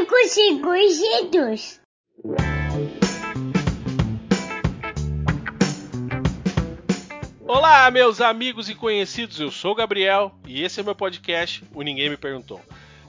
[0.00, 0.16] cinco
[0.88, 1.80] segundos.
[7.46, 11.82] Olá, meus amigos e conhecidos, eu sou o Gabriel e esse é meu podcast, o
[11.82, 12.60] Ninguém Me Perguntou.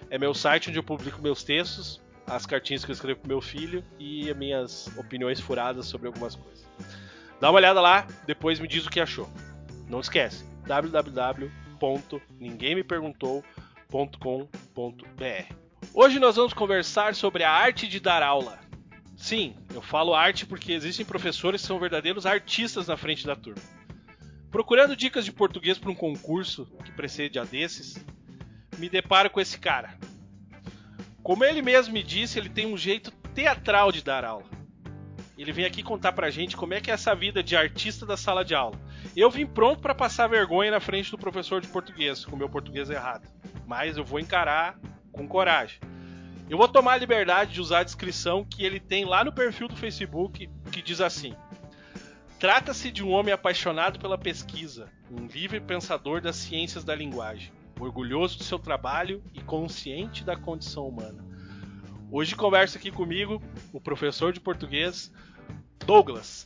[0.10, 3.42] É meu site onde eu publico meus textos, as cartinhas que eu escrevo pro meu
[3.42, 6.66] filho e as minhas opiniões furadas sobre algumas coisas.
[7.40, 9.30] Dá uma olhada lá, depois me diz o que achou.
[9.90, 10.46] Não esquece,
[13.90, 15.56] www.ninguemmeperguntou.com.br.
[15.94, 18.60] Hoje nós vamos conversar sobre a arte de dar aula.
[19.16, 23.62] Sim, eu falo arte porque existem professores que são verdadeiros artistas na frente da turma.
[24.52, 28.04] Procurando dicas de português para um concurso que precede a desses,
[28.78, 29.98] me deparo com esse cara.
[31.24, 34.56] Como ele mesmo me disse, ele tem um jeito teatral de dar aula.
[35.38, 38.16] Ele vem aqui contar pra gente como é que é essa vida de artista da
[38.16, 38.80] sala de aula.
[39.16, 42.90] Eu vim pronto para passar vergonha na frente do professor de português, com meu português
[42.90, 43.28] errado.
[43.66, 44.80] Mas eu vou encarar
[45.12, 45.80] com coragem.
[46.50, 49.68] Eu vou tomar a liberdade de usar a descrição que ele tem lá no perfil
[49.68, 51.36] do Facebook, que diz assim:
[52.40, 58.38] Trata-se de um homem apaixonado pela pesquisa, um livre pensador das ciências da linguagem, orgulhoso
[58.38, 61.26] do seu trabalho e consciente da condição humana.
[62.12, 63.42] Hoje conversa aqui comigo
[63.74, 65.12] o professor de português
[65.86, 66.46] Douglas.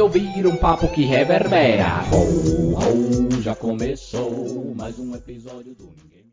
[0.00, 2.02] ouvir um papo que reverbera.
[2.12, 6.24] Ho, ho, já começou mais um episódio do Ninguém.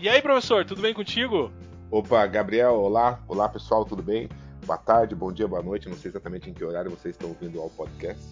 [0.00, 1.50] E aí, professor, tudo bem contigo?
[1.90, 4.28] Opa, Gabriel, olá, olá pessoal, tudo bem?
[4.66, 7.60] Boa tarde, bom dia, boa noite, não sei exatamente em que horário vocês estão ouvindo
[7.60, 8.22] ao podcast.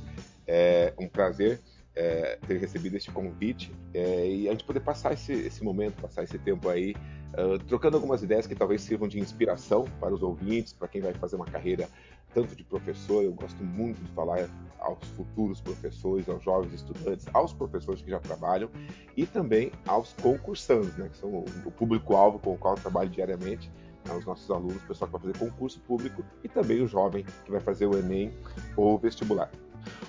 [0.46, 1.60] É um prazer
[1.96, 6.22] é, ter recebido este convite é, e a gente poder passar esse, esse momento, passar
[6.22, 6.94] esse tempo aí,
[7.32, 11.14] uh, trocando algumas ideias que talvez sirvam de inspiração para os ouvintes, para quem vai
[11.14, 11.88] fazer uma carreira
[12.36, 14.46] tanto de professor, eu gosto muito de falar
[14.78, 18.68] aos futuros professores, aos jovens estudantes, aos professores que já trabalham
[19.16, 23.72] e também aos concursantes, né, que são o público-alvo com o qual eu trabalho diariamente,
[24.04, 27.24] né, os nossos alunos, o pessoal que vai fazer concurso público e também o jovem
[27.42, 28.30] que vai fazer o Enem
[28.76, 29.50] ou o vestibular.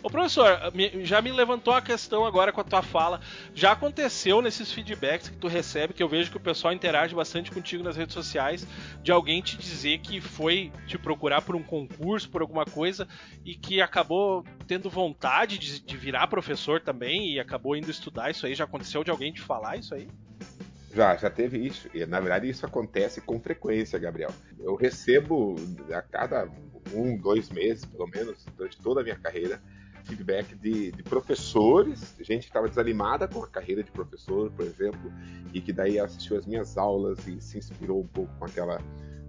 [0.01, 0.57] Ô professor,
[1.01, 3.19] já me levantou a questão agora com a tua fala.
[3.53, 7.51] Já aconteceu nesses feedbacks que tu recebe, que eu vejo que o pessoal interage bastante
[7.51, 8.65] contigo nas redes sociais,
[9.01, 13.07] de alguém te dizer que foi te procurar por um concurso, por alguma coisa,
[13.43, 18.45] e que acabou tendo vontade de, de virar professor também e acabou indo estudar isso
[18.45, 18.55] aí.
[18.55, 20.07] Já aconteceu de alguém te falar isso aí?
[20.93, 21.89] Já, já teve isso.
[21.93, 24.31] E na verdade isso acontece com frequência, Gabriel.
[24.59, 25.55] Eu recebo
[25.91, 26.47] a cada
[26.93, 29.61] um, dois meses, pelo menos, durante toda a minha carreira,
[30.03, 35.11] feedback de, de professores, gente que estava desanimada com a carreira de professor, por exemplo,
[35.53, 38.81] e que daí assistiu as minhas aulas e se inspirou um pouco com aquela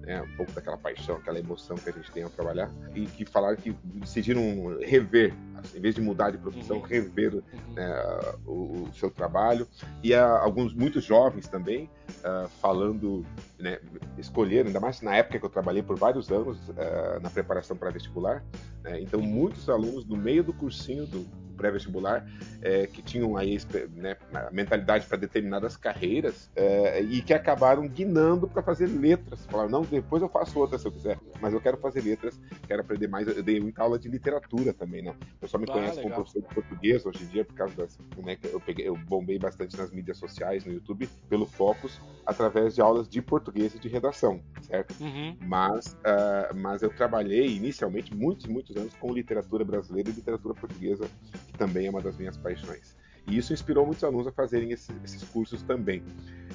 [0.09, 3.27] né, um pouco daquela paixão, aquela emoção que a gente tem ao trabalhar, e que
[3.27, 4.43] falaram que decidiram
[4.81, 6.83] rever, assim, em vez de mudar de profissão, uhum.
[6.83, 7.43] rever uhum.
[7.75, 8.03] Né,
[8.47, 8.53] o,
[8.85, 9.69] o, seu trabalho.
[10.03, 11.91] E há alguns, muitos jovens também,
[12.21, 13.23] uh, falando,
[13.59, 13.79] né,
[14.17, 17.91] escolheram, ainda mais na época que eu trabalhei por vários anos uh, na preparação para
[17.91, 18.43] vestibular,
[18.83, 21.27] né, então muitos alunos, no meio do cursinho do
[21.59, 22.27] pré-vestibular,
[22.63, 23.59] é, que tinham aí
[23.95, 29.45] né, a mentalidade para determinadas carreiras é, e que acabaram guinando para fazer letras.
[29.47, 32.81] Falaram, não, depois eu faço outra se eu quiser, mas eu quero fazer letras, quero
[32.81, 33.27] aprender mais.
[33.29, 35.13] Eu dei muita aula de literatura também, não.
[35.13, 36.03] O pessoal me ah, conhece legal.
[36.03, 37.99] como professor de português hoje em dia, por causa das.
[38.17, 42.81] Né, eu, peguei, eu bombei bastante nas mídias sociais, no YouTube, pelo Focus, através de
[42.81, 44.95] aulas de português e de redação, certo?
[45.01, 45.37] Uhum.
[45.41, 51.09] Mas, uh, mas eu trabalhei inicialmente muitos, muitos anos com literatura brasileira e literatura portuguesa,
[51.49, 52.97] que também é uma das minhas paixões.
[53.27, 56.03] E isso inspirou muitos alunos a fazerem esses, esses cursos também.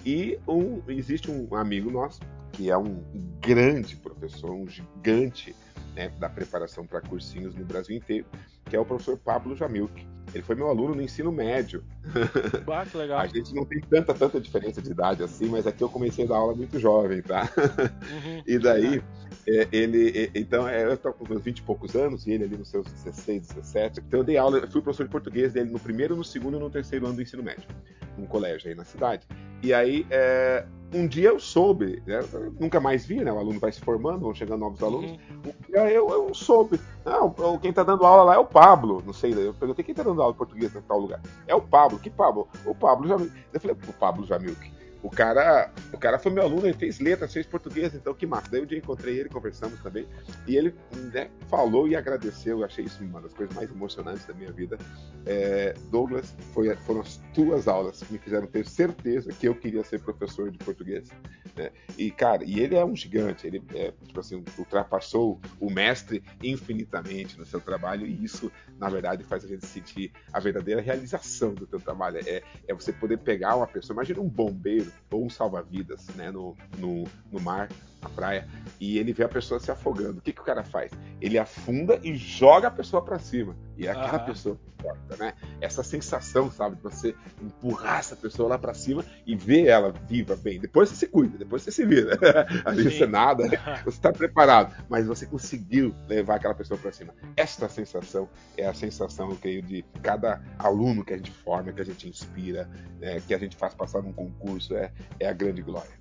[0.06, 2.20] E um, existe um amigo nosso,
[2.52, 3.04] que é um
[3.40, 5.56] grande professor, um gigante
[5.96, 8.26] né, da preparação para cursinhos no Brasil inteiro,
[8.66, 10.08] que é o professor Pablo Jamilk.
[10.34, 11.84] Ele foi meu aluno no ensino médio.
[12.76, 13.20] Ah, que legal.
[13.20, 16.28] a gente não tem tanta, tanta diferença de idade assim, mas aqui eu comecei a
[16.28, 17.48] dar aula muito jovem, tá?
[17.56, 19.04] Uhum, e daí,
[19.48, 20.10] é, ele.
[20.10, 22.70] É, então, é, eu estou com meus 20 e poucos anos, e ele ali nos
[22.70, 24.00] seus 16, 17.
[24.00, 26.60] Então, eu dei aula, eu fui professor de português dele no primeiro, no segundo e
[26.60, 27.68] no terceiro ano do ensino médio,
[28.18, 29.28] num colégio aí na cidade.
[29.62, 32.20] E aí, é, um dia eu soube, né?
[32.34, 33.32] eu nunca mais vi, né?
[33.32, 34.88] O aluno vai se formando, vão chegando novos uhum.
[34.88, 35.12] alunos.
[35.12, 35.18] Uhum.
[35.46, 36.80] Um dia eu, eu soube.
[37.06, 39.02] Não, quem está dando aula lá é o Pablo.
[39.06, 41.22] Não sei, eu perguntei quem está dando aula de português em tal lugar.
[41.48, 42.00] É o Pablo.
[42.00, 42.48] Que Pablo?
[42.66, 43.32] O Pablo Jamil.
[43.52, 44.72] Eu falei, o Pablo Jamilk.
[45.04, 48.50] O cara, o cara foi meu aluno, ele fez letras, fez português, então que massa.
[48.50, 50.08] Daí um dia encontrei ele, conversamos também,
[50.48, 50.74] e ele
[51.14, 52.60] né, falou e agradeceu.
[52.60, 54.78] Eu achei isso uma das coisas mais emocionantes da minha vida.
[55.26, 59.84] É, Douglas, foi, foram as tuas aulas que me fizeram ter certeza que eu queria
[59.84, 61.10] ser professor de português.
[61.54, 61.72] Né?
[61.98, 67.38] E, cara, e ele é um gigante, ele é, tipo assim, ultrapassou o mestre infinitamente
[67.38, 68.50] no seu trabalho, e isso,
[68.80, 72.20] na verdade, faz a gente sentir a verdadeira realização do teu trabalho.
[72.26, 76.56] É, é você poder pegar uma pessoa, imagina um bombeiro ou um salva-vidas né, no,
[76.78, 77.70] no, no mar,
[78.04, 78.48] na praia,
[78.80, 80.20] e ele vê a pessoa se afogando.
[80.20, 80.92] O que, que o cara faz?
[81.22, 83.56] Ele afunda e joga a pessoa para cima.
[83.78, 84.26] E é aquela uhum.
[84.26, 85.34] pessoa que importa, né?
[85.62, 90.36] Essa sensação, sabe, de você empurrar essa pessoa lá para cima e ver ela viva
[90.36, 90.60] bem.
[90.60, 92.20] Depois você se cuida, depois você se vira.
[92.66, 93.48] Ali você nada,
[93.84, 97.14] você está preparado, mas você conseguiu levar aquela pessoa para cima.
[97.36, 101.82] Esta sensação é a sensação, eu creio, de cada aluno que a gente forma, que
[101.82, 105.62] a gente inspira, né, que a gente faz passar num concurso, é, é a grande
[105.62, 105.92] glória.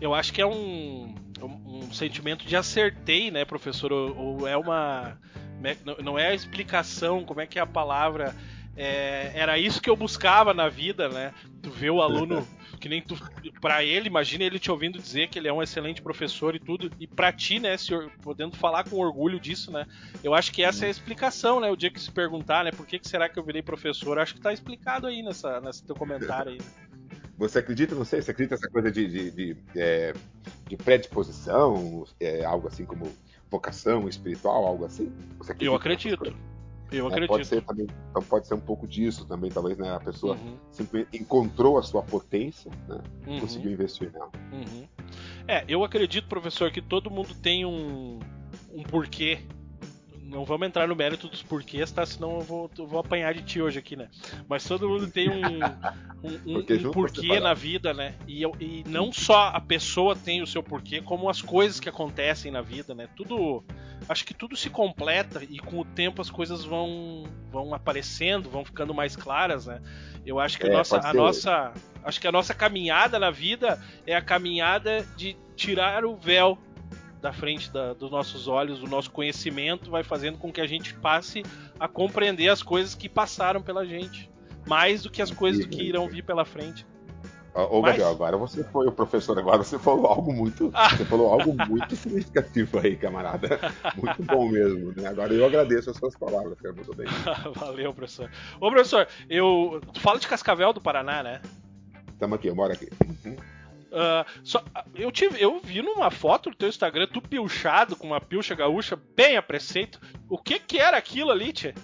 [0.00, 3.92] Eu acho que é um, um, um sentimento de acertei, né, professor?
[3.92, 5.18] Ou, ou é uma
[5.60, 8.34] né, não é a explicação, como é que é a palavra.
[8.76, 11.34] É, era isso que eu buscava na vida, né?
[11.60, 12.46] Tu vê o aluno
[12.80, 13.14] que nem tu,
[13.60, 16.90] para ele, imagina ele te ouvindo dizer que ele é um excelente professor e tudo,
[16.98, 19.86] e para ti, né, se, podendo falar com orgulho disso, né?
[20.24, 21.70] Eu acho que essa é a explicação, né?
[21.70, 24.34] O dia que se perguntar, né, por que, que será que eu virei professor, acho
[24.34, 26.58] que tá explicado aí nessa, nesse teu comentário aí.
[26.58, 26.89] Né?
[27.40, 30.12] Você acredita, não sei, você acredita nessa coisa de, de, de, é,
[30.68, 33.10] de predisposição, é, algo assim como
[33.50, 35.10] vocação espiritual, algo assim?
[35.58, 36.36] eu acredito.
[36.92, 37.12] Eu né?
[37.12, 37.30] acredito.
[37.30, 39.90] Pode ser também, então pode ser um pouco disso também, talvez, né?
[39.90, 40.58] A pessoa uhum.
[40.70, 43.00] simplesmente encontrou a sua potência, né?
[43.26, 43.40] Uhum.
[43.40, 44.30] Conseguiu investir nela.
[44.52, 44.86] Uhum.
[45.48, 48.18] É, eu acredito, professor, que todo mundo tem um,
[48.70, 49.38] um porquê
[50.30, 52.06] não vamos entrar no mérito dos porquês, tá?
[52.06, 54.08] Senão eu vou, eu vou apanhar de ti hoje aqui, né?
[54.48, 55.42] Mas todo mundo tem um,
[56.22, 58.14] um, um, um porquê na vida, né?
[58.28, 61.88] E, eu, e não só a pessoa tem o seu porquê, como as coisas que
[61.88, 63.08] acontecem na vida, né?
[63.16, 63.64] Tudo.
[64.08, 68.64] Acho que tudo se completa e com o tempo as coisas vão, vão aparecendo, vão
[68.64, 69.82] ficando mais claras, né?
[70.24, 71.72] Eu acho que é, a, nossa, a nossa.
[72.02, 76.56] Acho que a nossa caminhada na vida é a caminhada de tirar o véu
[77.20, 80.94] da frente da, dos nossos olhos, o nosso conhecimento vai fazendo com que a gente
[80.94, 81.42] passe
[81.78, 84.30] a compreender as coisas que passaram pela gente,
[84.66, 86.86] mais do que as coisas que irão vir pela frente.
[87.52, 87.92] Ô, Mas...
[87.92, 90.70] Gabriel, agora você foi o professor, agora você falou algo muito.
[90.72, 90.90] Ah.
[90.90, 93.58] Você falou algo muito significativo aí, camarada.
[93.96, 94.92] Muito bom mesmo.
[94.92, 95.08] Né?
[95.08, 96.74] Agora eu agradeço as suas palavras, cara.
[96.74, 97.08] Muito bem.
[97.56, 98.30] Valeu, professor.
[98.60, 99.80] Ô, professor, eu.
[99.92, 101.42] Tu fala de Cascavel do Paraná, né?
[102.12, 102.88] Estamos aqui, eu moro aqui.
[103.90, 104.62] Uh, só,
[104.94, 108.98] eu, tive, eu vi numa foto do teu Instagram tu pilchado com uma pilcha gaúcha
[109.16, 110.00] bem a preceito.
[110.28, 111.74] O que que era aquilo ali, Tchê?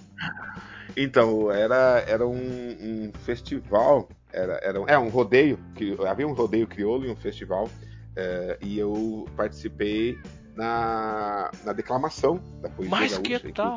[0.97, 6.67] Então, era, era um, um festival, era, era é, um rodeio, que, havia um rodeio
[6.67, 7.69] crioulo e um festival,
[8.15, 10.17] é, e eu participei
[10.55, 13.41] na, na declamação da poesia Mas gaúcha.
[13.41, 13.77] Que tal?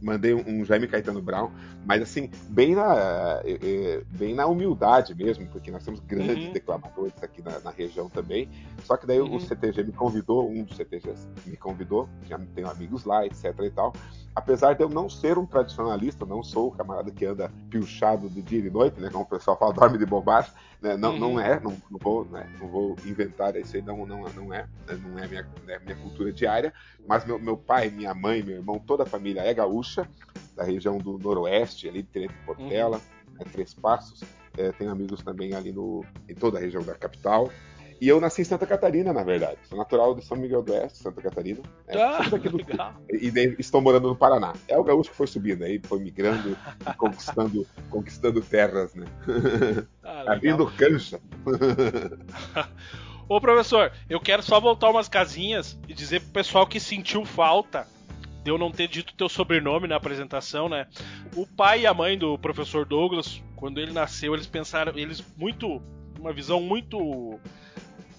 [0.00, 1.50] Mandei um, Jaime Caetano Brown,
[1.84, 6.52] mas assim, bem na, é, é, bem na humildade mesmo, porque nós temos grandes uhum.
[6.52, 8.48] declamadores aqui na, na, região também.
[8.84, 9.36] Só que daí uhum.
[9.36, 13.70] o CTG me convidou, um dos CTGs me convidou, já tenho amigos lá, etc e
[13.70, 13.92] tal.
[14.34, 18.40] Apesar de eu não ser um tradicionalista, não sou o camarada que anda pilchado de
[18.42, 21.18] dia e de noite, né, como o pessoal fala, dorme de bobagem, né, não, uhum.
[21.18, 24.66] não é, não, não, vou, né, não vou inventar isso aí, não, não, não é,
[24.86, 26.72] né, não é minha, né, minha cultura diária,
[27.06, 30.08] mas meu, meu pai, minha mãe, meu irmão, toda a família é gaúcha,
[30.56, 33.34] da região do noroeste, ali de Tenente Portela, uhum.
[33.34, 34.20] né, Três Passos.
[34.56, 37.50] É, tenho amigos também ali no, em toda a região da capital.
[38.00, 39.58] E eu nasci em Santa Catarina, na verdade.
[39.68, 41.60] Sou natural de São Miguel do Oeste, Santa Catarina.
[41.86, 42.58] É, ah, do...
[43.14, 44.54] E estou morando no Paraná.
[44.66, 49.06] É o gaúcho que foi subindo aí, foi migrando e conquistando, conquistando terras, né?
[50.02, 51.20] Ah, Abrindo cancha.
[53.28, 57.86] Ô professor, eu quero só voltar umas casinhas e dizer pro pessoal que sentiu falta
[58.42, 60.88] de eu não ter dito teu sobrenome na apresentação, né?
[61.36, 65.80] O pai e a mãe do professor Douglas, quando ele nasceu, eles pensaram, eles muito
[66.18, 67.38] uma visão muito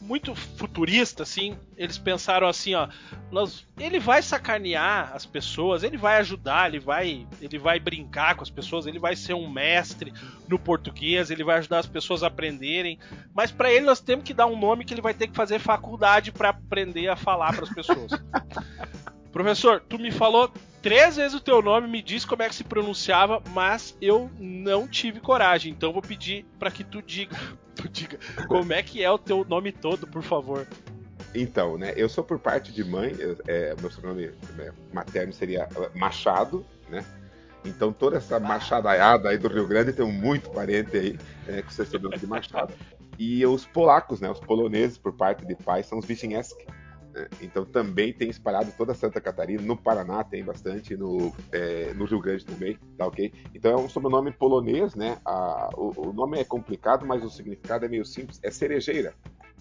[0.01, 1.55] muito futurista, assim.
[1.77, 2.87] Eles pensaram assim, ó,
[3.31, 8.43] nós, ele vai sacanear as pessoas, ele vai ajudar, ele vai, ele vai brincar com
[8.43, 10.11] as pessoas, ele vai ser um mestre
[10.47, 12.99] no português, ele vai ajudar as pessoas a aprenderem.
[13.33, 15.59] Mas para ele nós temos que dar um nome que ele vai ter que fazer
[15.59, 18.11] faculdade para aprender a falar para as pessoas.
[19.31, 22.63] Professor, tu me falou três vezes o teu nome, me disse como é que se
[22.63, 25.71] pronunciava, mas eu não tive coragem.
[25.71, 27.37] Então vou pedir para que tu diga,
[27.75, 30.67] tu diga como é que é o teu nome todo, por favor.
[31.33, 31.93] Então, né?
[31.95, 37.05] Eu sou por parte de mãe, eu, é, meu sobrenome né, materno seria Machado, né?
[37.63, 41.85] Então toda essa machadaiada aí do Rio Grande tem muito parente aí é, com esse
[41.85, 42.73] sobrenome de Machado.
[43.17, 44.29] E os polacos, né?
[44.29, 46.65] Os poloneses por parte de pai são os Wiśniewski.
[47.13, 47.27] Né?
[47.41, 52.19] Então também tem espalhado toda Santa Catarina, no Paraná tem bastante, no, é, no Rio
[52.19, 53.31] Grande também, tá ok?
[53.53, 55.17] Então é um sobrenome polonês, né?
[55.25, 59.13] A, o, o, nome é complicado, mas o significado é meio simples, é cerejeira.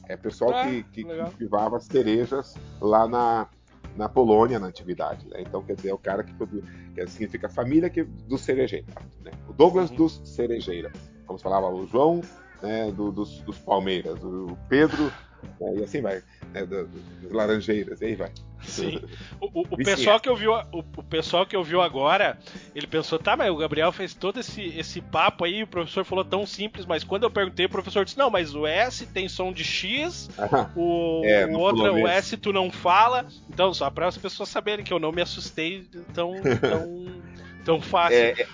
[0.09, 3.49] É pessoal ah, que, que cultivava cerejas lá na,
[3.97, 5.29] na Polônia na antiguidade.
[5.29, 5.43] Né?
[5.43, 8.93] Então, quer dizer, é o cara que, que significa família que, dos cerejeiros.
[9.23, 9.31] Né?
[9.49, 9.97] O Douglas uhum.
[9.97, 10.93] dos cerejeiras.
[11.27, 12.23] Como se falava, o João
[12.61, 15.13] né, do, dos, dos Palmeiras, o Pedro
[15.61, 16.87] é, e assim vai, né, das,
[17.31, 18.31] laranjeiras, e aí vai.
[18.63, 19.01] Sim.
[19.41, 22.39] O, o, o pessoal que ouviu, o, o, pessoal que ouviu agora,
[22.75, 26.25] ele pensou, tá, mas o Gabriel fez todo esse, esse papo aí, o professor falou
[26.25, 29.53] tão simples, mas quando eu perguntei, o professor disse, não, mas o S tem som
[29.53, 30.29] de X,
[30.77, 33.27] o, é, o outro, o S tu não fala.
[33.49, 37.23] Então, só para as pessoas saberem que eu não me assustei tão, tão,
[37.65, 38.19] tão fácil.
[38.19, 38.47] É, é,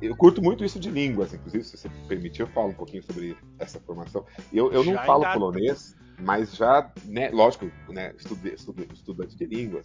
[0.00, 3.36] eu curto muito isso de línguas, inclusive, se você permitir, eu falo um pouquinho sobre
[3.58, 4.24] essa formação.
[4.52, 9.84] Eu, eu não falo polonês, mas já, né, lógico, né, estude, estude, estudante de línguas,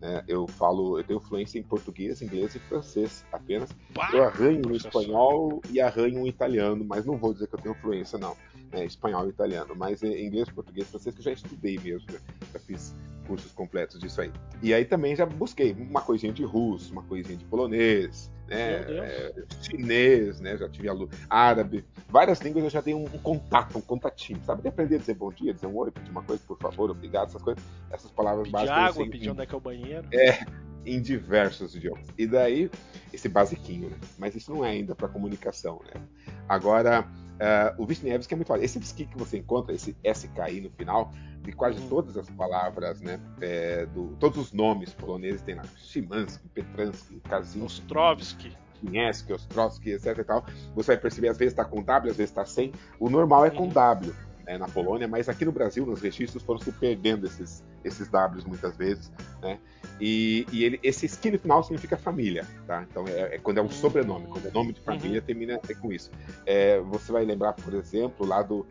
[0.00, 3.70] né, eu falo, eu tenho fluência em português, inglês e francês apenas.
[4.12, 7.74] Eu arranho no espanhol e arranho no italiano, mas não vou dizer que eu tenho
[7.76, 8.36] fluência, não.
[8.72, 12.18] Né, espanhol e italiano, mas inglês, português, francês que eu já estudei mesmo, já,
[12.52, 12.94] já fiz
[13.26, 14.32] cursos completos disso aí.
[14.62, 19.34] E aí também já busquei uma coisinha de russo, uma coisinha de polonês, né, é,
[19.62, 23.80] chinês, né, já tive aluno, árabe, várias línguas eu já tenho um, um, contato, um
[23.80, 24.62] contatinho, sabe?
[24.62, 27.28] De aprender a dizer bom dia, dizer um oi, pedir uma coisa, por favor, obrigado,
[27.28, 28.78] essas coisas, essas palavras pedir básicas.
[28.78, 30.08] água, sei, pedir onde é que é o banheiro.
[30.12, 30.44] É,
[30.84, 32.06] em diversos idiomas.
[32.16, 32.70] E daí,
[33.12, 33.96] esse basiquinho, né?
[34.16, 36.00] Mas isso não é ainda para comunicação, né?
[36.48, 38.64] Agora, uh, o Wisniewski é muito fácil.
[38.64, 41.12] Esse ski que você encontra, esse SKI no final,
[41.42, 41.88] de quase uhum.
[41.88, 43.20] todas as palavras, né?
[43.40, 45.64] É, do, todos os nomes poloneses tem lá.
[45.78, 47.60] Szymanski, Petransky, Kaczynski.
[47.60, 48.56] Ostrovski.
[48.80, 50.44] Kinevski, Ostrovski, etc e tal.
[50.74, 52.72] Você vai perceber, às vezes está com W, às vezes está sem.
[53.00, 53.68] O normal é com uhum.
[53.68, 54.14] W.
[54.44, 58.44] Né, na Polônia, mas aqui no Brasil, nos registros, foram se perdendo esses, esses Ws
[58.44, 59.58] muitas vezes, né?
[60.00, 62.84] E, e ele, esse skin final significa família, tá?
[62.90, 65.26] Então é, é quando é um sobrenome, quando é nome de família, uhum.
[65.26, 66.10] termina é com isso.
[66.44, 68.66] É, você vai lembrar, por exemplo, lá do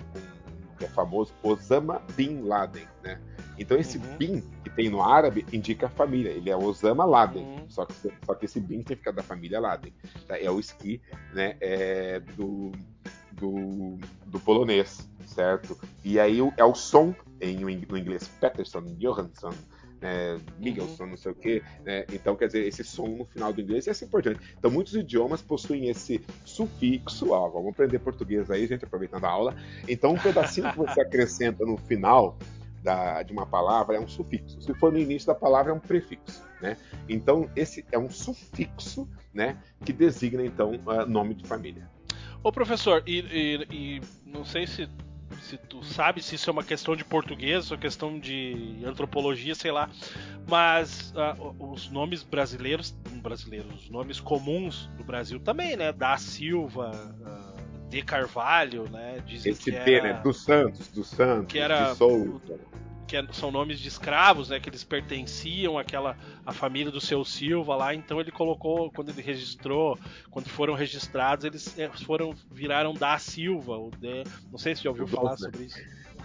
[0.78, 3.20] que é famoso, Osama Bin Laden, né?
[3.58, 4.18] Então esse uhum.
[4.18, 7.70] Bin que tem no árabe indica a família, ele é Osama Laden, uhum.
[7.70, 9.94] só, que, só que esse Bin significa da família Laden.
[10.28, 10.40] Tá?
[10.40, 11.02] É o esqui
[11.34, 12.72] né, é do,
[13.32, 15.78] do, do, polonês, certo?
[16.04, 19.54] E aí é o som em, no inglês Peterson, Johansson,
[20.02, 21.10] né, Michelson, uhum.
[21.12, 21.64] não sei o quê.
[21.84, 22.06] Né?
[22.12, 24.40] Então, quer dizer, esse som no final do inglês é assim importante.
[24.58, 27.32] Então, muitos idiomas possuem esse sufixo.
[27.32, 29.56] Ó, vamos aprender português aí, gente, aproveitando a aula.
[29.88, 32.38] Então, um pedacinho que você acrescenta no final
[32.86, 34.62] da, de uma palavra é um sufixo.
[34.62, 36.44] Se for no início da palavra, é um prefixo.
[36.62, 36.78] Né?
[37.10, 41.90] Então, esse é um sufixo né, que designa, então, uh, nome de família.
[42.44, 44.88] Ô, professor, e, e, e não sei se
[45.42, 49.72] se tu sabe se isso é uma questão de português ou questão de antropologia, sei
[49.72, 49.90] lá.
[50.48, 55.92] Mas uh, os nomes brasileiros, brasileiros, os nomes comuns do Brasil também, né?
[55.92, 57.55] Da Silva, uh,
[57.90, 59.22] de Carvalho, né?
[59.26, 60.14] Dizem Esse que D, né?
[60.22, 62.60] Do Santos, do Santos, que era, de Souza
[63.06, 64.60] que é, são nomes de escravos, né?
[64.60, 67.94] Que eles pertenciam àquela à família do seu Silva lá.
[67.94, 69.98] Então ele colocou quando ele registrou,
[70.30, 73.78] quando foram registrados, eles é, foram viraram da Silva.
[73.78, 75.80] O de, não sei se já ouviu falar sobre isso.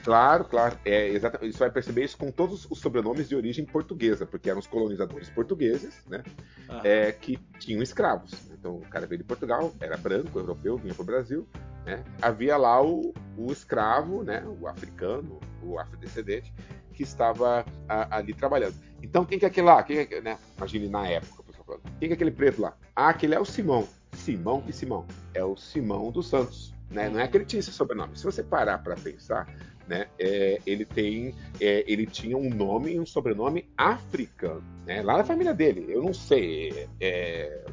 [0.05, 0.79] Claro, claro.
[0.85, 1.53] É, exatamente.
[1.53, 5.29] Você vai perceber isso com todos os sobrenomes de origem portuguesa, porque eram os colonizadores
[5.31, 6.23] portugueses, né?
[6.69, 6.81] Ah.
[6.85, 8.33] é, que tinham escravos.
[8.51, 11.49] Então o cara veio de Portugal, era branco, europeu, vinha para o Brasil.
[11.85, 12.05] Né?
[12.21, 14.45] Havia lá o, o escravo, né?
[14.61, 16.53] o africano, o afrodescendente,
[16.93, 18.75] que estava a, ali trabalhando.
[19.03, 19.83] Então quem que é aquele lá?
[19.83, 20.39] Quem que é, né?
[20.57, 21.83] Imagine na época, pessoal falando.
[21.99, 22.77] Quem que é aquele preto lá?
[22.95, 23.89] Ah, aquele é o Simão.
[24.13, 25.07] Simão que Simão?
[25.33, 26.75] É o Simão dos Santos.
[26.91, 27.09] Né?
[27.09, 28.17] Não é que ele tinha esse sobrenome.
[28.19, 29.49] Se você parar para pensar,
[29.91, 35.19] né, é, ele tem, é, ele tinha um nome e um sobrenome africano, né, lá
[35.19, 35.85] na família dele.
[35.89, 37.65] Eu não sei, é,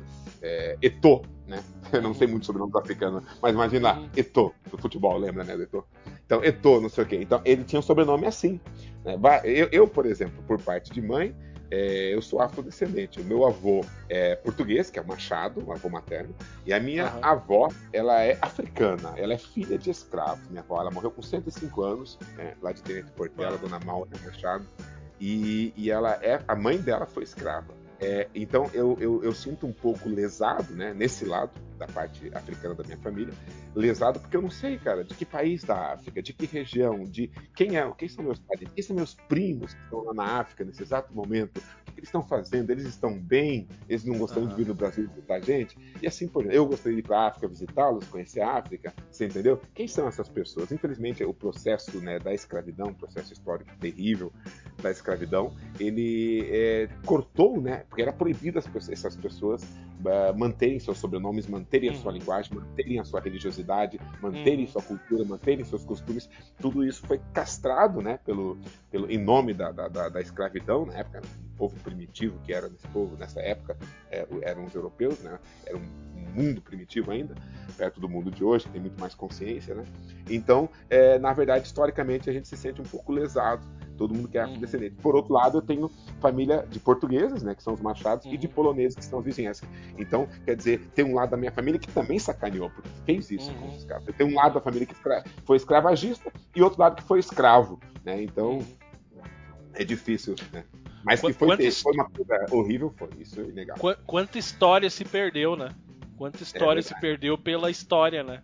[0.42, 1.64] é, Eto'o, né?
[1.94, 5.56] Eu não sei muito sobre nomes africanos, mas imagina lá, Eto'o, do futebol, lembra, né,
[5.56, 5.86] do Eto'o?
[6.26, 7.20] Então, Eto'o, não sei o quê.
[7.22, 8.60] Então, ele tinha um sobrenome assim.
[9.06, 9.16] Né?
[9.46, 11.36] Eu, eu, por exemplo, por parte de mãe,
[11.70, 13.20] é, eu sou afrodescendente.
[13.20, 16.34] O meu avô é português, que é o Machado, o avô materno,
[16.66, 17.20] e a minha Aham.
[17.24, 20.48] avó, ela é africana, ela é filha de escravos.
[20.50, 24.66] Minha avó, ela morreu com 105 anos, né, lá de Tenente Portela, Dona Maura Machado,
[25.20, 27.77] e, e ela é, a mãe dela foi escrava.
[28.00, 32.76] É, então eu, eu, eu sinto um pouco lesado, né, nesse lado da parte africana
[32.76, 33.34] da minha família,
[33.76, 37.28] lesado porque eu não sei, cara, de que país da África, de que região, de
[37.56, 40.64] quem é, quem são meus parentes, quem são meus primos que estão lá na África
[40.64, 44.56] nesse exato momento, o que eles estão fazendo, eles estão bem, eles não gostariam de
[44.56, 46.56] vir no Brasil visitar a gente, e assim por diante.
[46.56, 49.60] Eu gostaria de ir para a África visitá-los, conhecer a África, você entendeu?
[49.74, 50.72] Quem são essas pessoas?
[50.72, 54.32] Infelizmente, o processo né, da escravidão, um processo histórico terrível
[54.82, 57.84] da escravidão, ele é, cortou, né?
[57.90, 62.20] Porque era proibido as essas pessoas uh, manterem seus sobrenomes, manterem a sua Uhum.
[62.20, 64.72] linguagem, manterem a sua religiosidade, manterem Uhum.
[64.72, 66.30] sua cultura, manterem seus costumes.
[66.60, 68.20] Tudo isso foi castrado, né?
[68.26, 68.58] Pelo,
[68.92, 71.22] pelo, em nome da, da, da- da escravidão, na época,
[71.54, 73.76] o povo primitivo que era esse povo nessa época
[74.12, 75.40] é, eram os europeus, né?
[75.66, 75.82] Era um,
[76.16, 77.34] um mundo primitivo ainda,
[77.76, 79.84] perto do mundo de hoje, que tem muito mais consciência, né?
[80.30, 83.66] Então, é, na verdade, historicamente, a gente se sente um pouco lesado,
[83.98, 84.48] todo mundo que é Uhum.
[84.52, 84.96] afrodescendente.
[85.02, 85.90] Por outro lado, eu tenho
[86.22, 88.54] família de portugueses, né, que são os machados, e de Uhum.
[88.54, 89.68] poloneses, que são os vizinhanças.
[89.98, 93.52] Então, quer dizer, tem um lado da minha família que também sacaneou, porque fez isso
[93.52, 93.58] Uhum.
[93.58, 94.04] com os caras.
[94.16, 94.96] Tem um lado da família que
[95.46, 98.22] foi escravagista e outro lado que foi escravo, né?
[98.22, 98.60] Então,
[99.74, 100.64] é difícil, né?
[101.04, 103.10] Mas que Qu- foi, quantas- foi uma coisa horrível, foi.
[103.20, 103.82] Isso é inegável.
[103.82, 105.70] Qu- Quanta história se perdeu, né?
[106.18, 107.02] Quanta história se verdade.
[107.02, 108.42] perdeu pela história, né?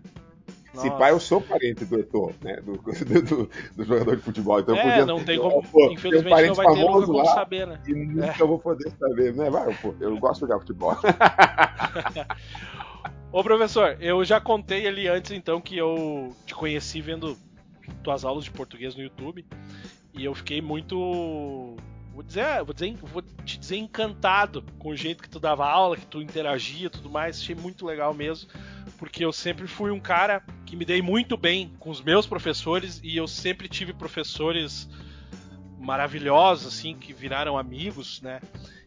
[0.74, 2.56] Se pai, eu sou parente do Eto'o, né?
[2.58, 4.60] Do, do, do- do jogador de futebol.
[4.60, 5.62] Então, eu É, podia, não tem eu, como.
[5.64, 7.80] pô, tem um infelizmente parente não vai ter famoso lá, saber, né?
[7.88, 8.42] E nunca É.
[8.42, 9.50] eu vou poder saber, né?
[9.50, 10.96] Vai, pô, eu gosto de jogar futebol.
[13.32, 17.38] Ô professor, eu já contei ali antes então que eu te conheci vendo
[18.04, 19.46] tuas aulas de português no YouTube
[20.14, 21.76] e eu fiquei muito
[22.14, 25.98] vou dizer, vou dizer, vou te dizer encantado com o jeito que tu dava aula,
[25.98, 28.50] que tu interagia, tudo mais, achei muito legal mesmo,
[28.98, 33.02] porque eu sempre fui um cara que me dei muito bem com os meus professores
[33.04, 34.88] e eu sempre tive professores
[35.80, 38.40] maravilhosos assim que viraram amigos, né?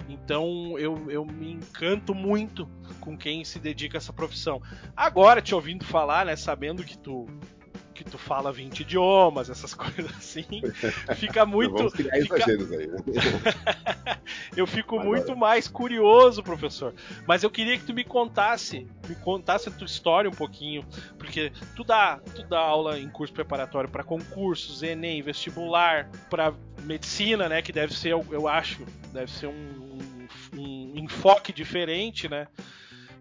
[0.09, 2.69] Então eu, eu me encanto muito
[3.01, 4.63] com quem se dedica a essa profissão.
[4.97, 7.27] Agora, te ouvindo falar, né, sabendo que tu
[7.97, 10.47] que tu fala 20 idiomas, essas coisas assim,
[11.17, 12.99] fica Não muito vamos criar fica- exageros aí, né?
[14.57, 16.95] eu fico Agora- muito mais curioso, professor.
[17.27, 20.85] Mas eu queria que tu me contasse, me contasse a tua história um pouquinho,
[21.19, 27.49] porque tu dá, tu dá aula em curso preparatório para concursos, ENEM, vestibular, para medicina,
[27.49, 29.99] né, que deve ser, eu- eu acho, deve ser um,
[30.55, 32.47] um- um enfoque diferente, né?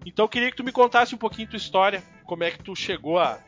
[0.06, 2.76] Então eu queria que tu me contasse um pouquinho tua história, como é que tu
[2.76, 3.40] chegou a,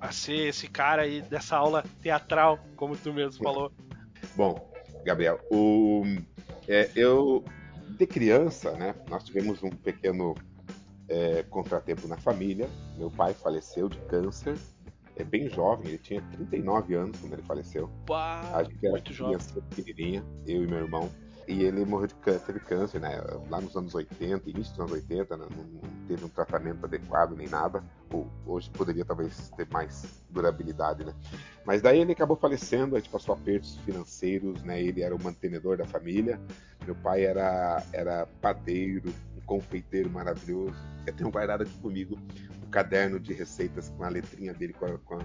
[0.00, 3.72] a ser esse cara aí dessa aula teatral, como tu mesmo falou.
[4.36, 4.70] Bom,
[5.04, 6.02] Gabriel, o,
[6.66, 7.44] é, eu
[7.98, 8.94] de criança, né?
[9.08, 10.34] Nós tivemos um pequeno
[11.08, 12.68] é, contratempo na família.
[12.96, 14.56] Meu pai faleceu de câncer,
[15.16, 17.90] é bem jovem, ele tinha 39 anos quando ele faleceu.
[18.06, 19.36] Pá, A gente era muito jovem.
[19.36, 21.10] criança pequenininha, eu e meu irmão.
[21.48, 23.18] E ele morreu de câncer, teve câncer, né?
[23.48, 27.48] Lá nos anos 80, início dos anos 80, né, não, teve um tratamento adequado nem
[27.48, 27.82] nada.
[28.46, 31.14] Hoje poderia talvez ter mais durabilidade, né?
[31.64, 34.82] Mas daí ele acabou falecendo, a gente passou apertos financeiros, né?
[34.82, 36.38] Ele era o mantenedor da família.
[36.84, 40.76] Meu pai era, era padeiro, um confeiteiro maravilhoso.
[41.06, 42.18] Eu tenho guardado aqui comigo
[42.62, 45.24] um caderno de receitas com a letrinha dele, com, a- com a-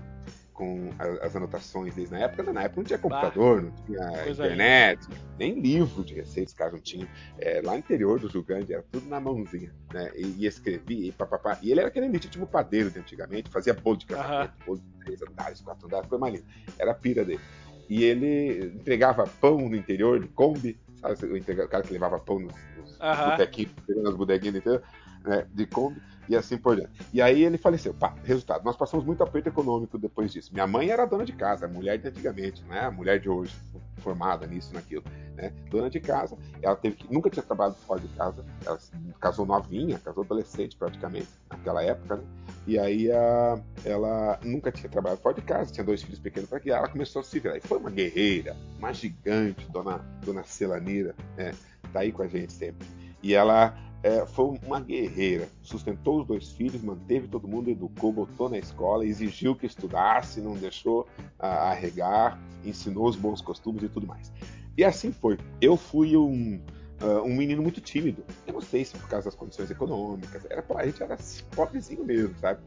[0.53, 2.43] com a- as anotações deles na época.
[2.53, 6.79] Na época não tinha computador, não tinha internet, nem livro de receitas, os caras não
[6.79, 7.07] tinham.
[7.39, 10.11] É, lá no interior do Rio Grande era tudo na mãozinha, né?
[10.15, 11.57] E, e escrevia, e papapá.
[11.61, 15.21] E ele era aquele legítimo padeiro de antigamente, fazia bolo de casamento, bolo de três
[15.21, 16.45] andares, quatro andares, foi mais lindo.
[16.77, 17.41] Era a pira dele.
[17.89, 21.13] E ele entregava pão no interior de Kombi, sabe?
[21.25, 23.31] O, cara que levava pão nos, nos Aham.
[23.31, 24.83] botequinhos, pegando as bodeguinhas do interior,
[25.25, 26.01] né, de Kombi.
[26.27, 26.91] E assim por diante.
[27.13, 27.93] E aí ele faleceu.
[27.93, 30.53] Pá, resultado, nós passamos muito aperto econômico depois disso.
[30.53, 33.53] Minha mãe era dona de casa, mulher de antigamente, não é mulher de hoje,
[33.97, 35.03] formada nisso, naquilo.
[35.35, 35.51] Né?
[35.69, 38.77] Dona de casa, ela teve que, nunca tinha trabalhado fora de casa, ela
[39.19, 42.23] casou novinha, casou adolescente praticamente, naquela época, né?
[42.65, 46.59] E aí a, ela nunca tinha trabalhado fora de casa, tinha dois filhos pequenos para
[46.59, 47.57] criar, ela começou a se virar.
[47.57, 51.53] E foi uma guerreira, uma gigante, dona, dona Celanira, né?
[51.91, 52.87] tá aí com a gente sempre.
[53.21, 58.49] E ela é, foi uma guerreira, sustentou os dois filhos, manteve todo mundo, educou, botou
[58.49, 61.07] na escola, exigiu que estudasse, não deixou
[61.39, 64.31] ah, arregar, ensinou os bons costumes e tudo mais.
[64.77, 65.37] E assim foi.
[65.61, 66.59] Eu fui um,
[67.01, 68.25] uh, um menino muito tímido.
[68.45, 71.17] Eu não sei se por causa das condições econômicas, era, a gente era
[71.55, 72.59] pobrezinho mesmo, sabe?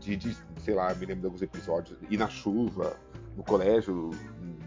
[0.00, 2.96] De, de, sei lá, me lembro de alguns episódios, ir na chuva,
[3.36, 4.10] no colégio,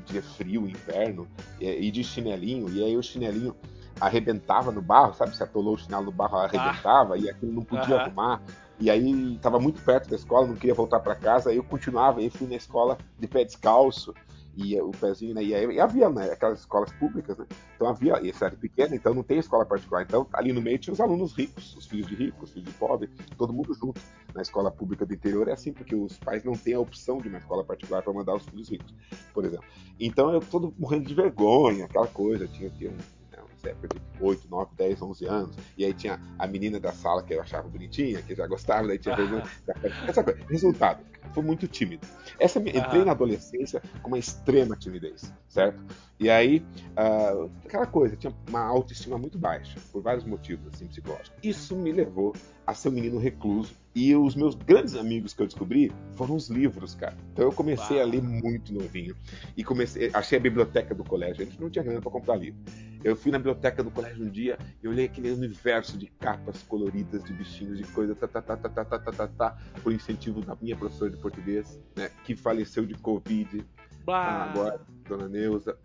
[0.06, 1.28] dia frio, inverno,
[1.60, 3.54] e, e de chinelinho, e aí o chinelinho
[4.00, 5.36] arrebentava no barro, sabe?
[5.36, 7.18] Se atolou o chinelo no barro, arrebentava, ah.
[7.18, 8.42] e aquilo não podia arrumar.
[8.80, 12.20] E aí estava muito perto da escola, não queria voltar para casa, aí eu continuava,
[12.20, 14.14] aí fui na escola de pé descalço,
[14.58, 15.44] e o pezinho, né?
[15.44, 16.32] E, aí, e havia, né?
[16.32, 17.46] Aquelas escolas públicas, né?
[17.76, 20.04] Então havia, e cidade pequena, então não tem escola particular.
[20.04, 22.74] Então ali no meio tinha os alunos ricos, os filhos de ricos, os filhos de
[22.76, 24.00] pobre, todo mundo junto.
[24.34, 27.28] Na escola pública do interior é assim, porque os pais não têm a opção de
[27.28, 28.94] uma escola particular para mandar os filhos ricos,
[29.34, 29.66] por exemplo.
[30.00, 32.98] Então eu todo morrendo de vergonha, aquela coisa, tinha, tinha um
[33.70, 35.56] época de 8, 9, 10, 11 anos.
[35.78, 38.98] E aí tinha a menina da sala que eu achava bonitinha, que já gostava, daí
[38.98, 39.16] tinha.
[40.08, 40.40] Essa coisa.
[40.50, 42.06] Resultado, foi muito tímido.
[42.40, 45.84] Essa, entrei na adolescência com uma extrema timidez, certo?
[46.20, 51.34] E aí, uh, aquela coisa, tinha uma autoestima muito baixa, por vários motivos, assim, psicológicos.
[51.44, 52.34] Isso me levou
[52.66, 53.74] a ser um menino recluso.
[53.94, 57.16] E os meus grandes amigos que eu descobri foram os livros, cara.
[57.32, 58.06] Então eu comecei Uau.
[58.06, 59.16] a ler muito novinho.
[59.56, 61.44] E comecei, achei a biblioteca do colégio.
[61.44, 62.60] A gente não tinha grana para comprar livro.
[63.06, 67.24] Eu fui na biblioteca do colégio um dia e olhei aquele universo de capas coloridas,
[67.24, 70.42] de bichinhos, de coisa, tá, tá, tá, tá, tá, tá, tá, tá, tá por incentivo
[70.42, 73.66] da minha professora de português, né, que faleceu de Covid.
[74.08, 75.78] Ah, agora, dona Neuza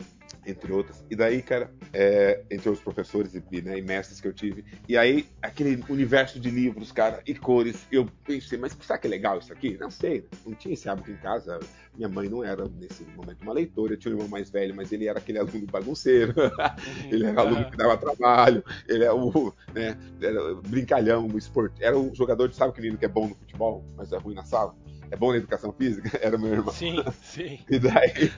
[0.45, 1.03] entre outras.
[1.09, 4.63] E daí, cara, é, entre os professores e, né, e, mestres que eu tive.
[4.87, 9.09] E aí, aquele universo de livros, cara, e cores, eu pensei, mas será que é
[9.09, 9.77] legal isso aqui?
[9.79, 11.59] Não sei, não tinha esse hábito em casa.
[11.95, 13.93] Minha mãe não era, nesse momento, uma leitora.
[13.93, 16.33] Eu tinha um irmão mais velho, mas ele era aquele aluno bagunceiro.
[17.11, 18.63] ele era aluno que dava trabalho.
[18.87, 21.83] Ele é o, né, era brincalhão, o esporte.
[21.83, 24.35] Era o jogador de, sabe, que menino que é bom no futebol, mas é ruim
[24.35, 24.75] na sala?
[25.11, 26.17] É bom na educação física?
[26.23, 26.73] Era meu irmão.
[26.73, 27.59] Sim, sim.
[27.69, 28.31] E daí,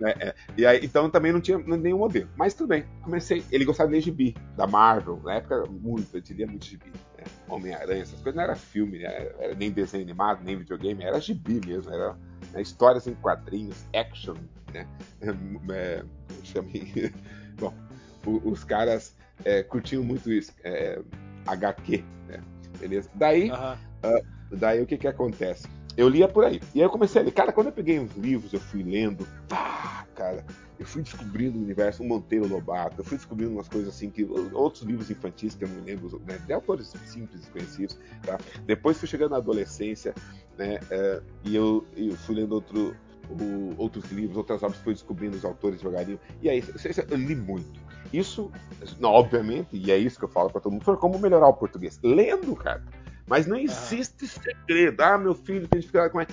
[0.00, 0.14] né?
[0.18, 2.28] É, e aí, então também não tinha nenhum modelo.
[2.34, 3.44] Mas tudo bem, comecei.
[3.52, 6.86] Ele gostava de gibi, da Marvel, na época muito, ele lia muito gibi.
[7.16, 7.24] Né?
[7.48, 9.32] Homem-Aranha, essas coisas, não era filme, né?
[9.38, 12.16] era nem desenho animado, nem videogame, era gibi mesmo, era
[12.52, 12.62] né?
[12.62, 14.36] histórias em quadrinhos, action,
[14.72, 14.86] né?
[15.70, 16.04] É,
[16.42, 17.12] chamei...
[17.60, 17.72] Bom,
[18.44, 21.00] os caras é, curtiam muito isso, é,
[21.46, 22.40] HQ, né?
[22.78, 23.08] beleza?
[23.14, 23.76] Daí, uh,
[24.50, 25.68] daí o que que acontece?
[25.96, 26.60] Eu lia por aí.
[26.74, 27.32] E aí eu comecei a ler.
[27.32, 30.44] Cara, quando eu peguei uns livros, eu fui lendo, pá, cara,
[30.78, 34.24] eu fui descobrindo o universo, um Monteiro Lobato, eu fui descobrindo umas coisas assim, que
[34.52, 38.38] outros livros infantis que eu não lembro, né, de autores simples desconhecidos, tá?
[38.66, 40.14] Depois fui chegando na adolescência,
[40.58, 42.96] né, é, e eu, eu, fui lendo outro,
[43.30, 46.62] o, outros livros, outras obras, fui descobrindo os autores devagarinho, e aí
[47.08, 47.84] eu li muito.
[48.12, 48.50] Isso,
[49.00, 51.98] não, obviamente, e é isso que eu falo para todo mundo, como melhorar o português.
[52.02, 52.82] Lendo, cara
[53.26, 54.42] mas não existe ah.
[54.42, 55.00] segredo.
[55.00, 56.26] Ah, meu filho tem dificuldade com é,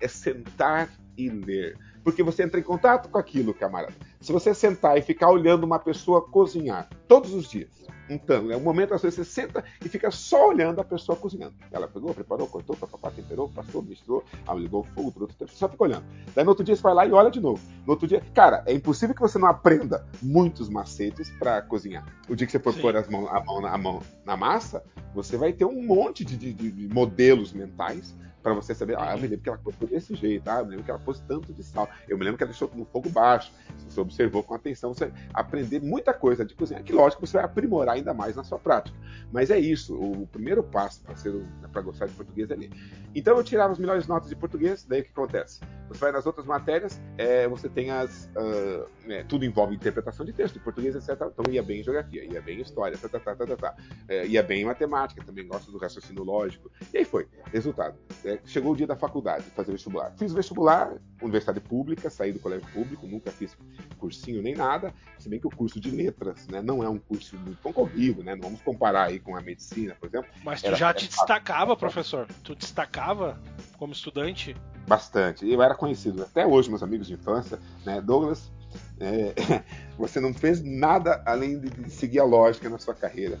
[0.00, 1.76] é sentar e ler.
[2.02, 3.94] Porque você entra em contato com aquilo, camarada.
[4.20, 7.70] Se você sentar e ficar olhando uma pessoa cozinhar todos os dias,
[8.08, 11.54] então, é um momento, às vezes, você senta e fica só olhando a pessoa cozinhando.
[11.72, 15.68] Ela pegou, preparou, cortou, papapá, temperou, passou, misturou, ah, ligou o fogo, tudo, tudo, só
[15.68, 16.04] fica olhando.
[16.34, 17.60] Daí no outro dia você vai lá e olha de novo.
[17.86, 22.04] No outro dia, cara, é impossível que você não aprenda muitos macetes para cozinhar.
[22.28, 24.84] O dia que você for pôr as mão, a, mão na, a mão na massa,
[25.14, 28.14] você vai ter um monte de, de, de modelos mentais
[28.44, 30.72] para você saber, ah, eu me lembro que ela cortou desse jeito, ah, eu me
[30.72, 33.08] lembro que ela pôs tanto de sal, eu me lembro que ela deixou no fogo
[33.08, 33.50] baixo.
[33.78, 37.46] Se você observou com atenção, você aprender muita coisa de cozinha, que lógico você vai
[37.46, 38.96] aprimorar ainda mais na sua prática.
[39.32, 41.32] Mas é isso, o primeiro passo para ser
[41.72, 42.70] para gostar de português é ler.
[43.14, 45.60] Então eu tirava as melhores notas de português, daí o que acontece?
[45.88, 48.30] Você vai nas outras matérias, é, você tem as.
[48.36, 51.10] Uh, né, tudo envolve interpretação de texto, português, etc.
[51.32, 53.76] Então ia bem em geografia, ia bem em história, tá, tá, tá, tá, tá, tá.
[54.08, 56.70] É, ia bem em matemática, também gosto do raciocínio lógico.
[56.92, 57.26] E aí foi.
[57.52, 57.96] Resultado.
[58.24, 60.12] É, chegou o dia da faculdade, fazer vestibular.
[60.16, 63.56] Fiz vestibular, universidade pública, saí do colégio público, nunca fiz
[63.98, 67.36] cursinho nem nada, se bem que o curso de letras né, não é um curso
[67.38, 67.83] muito concorrido,
[68.22, 68.34] né?
[68.34, 70.30] Não vamos comparar aí com a medicina, por exemplo.
[70.44, 72.26] Mas tu era, já te destacava, professor?
[72.42, 73.38] Tu destacava
[73.78, 74.56] como estudante?
[74.86, 75.50] Bastante.
[75.50, 76.22] Eu era conhecido.
[76.22, 78.00] Até hoje, meus amigos de infância, né?
[78.00, 78.52] Douglas,
[79.00, 79.34] é,
[79.98, 83.38] você não fez nada além de seguir a lógica na sua carreira.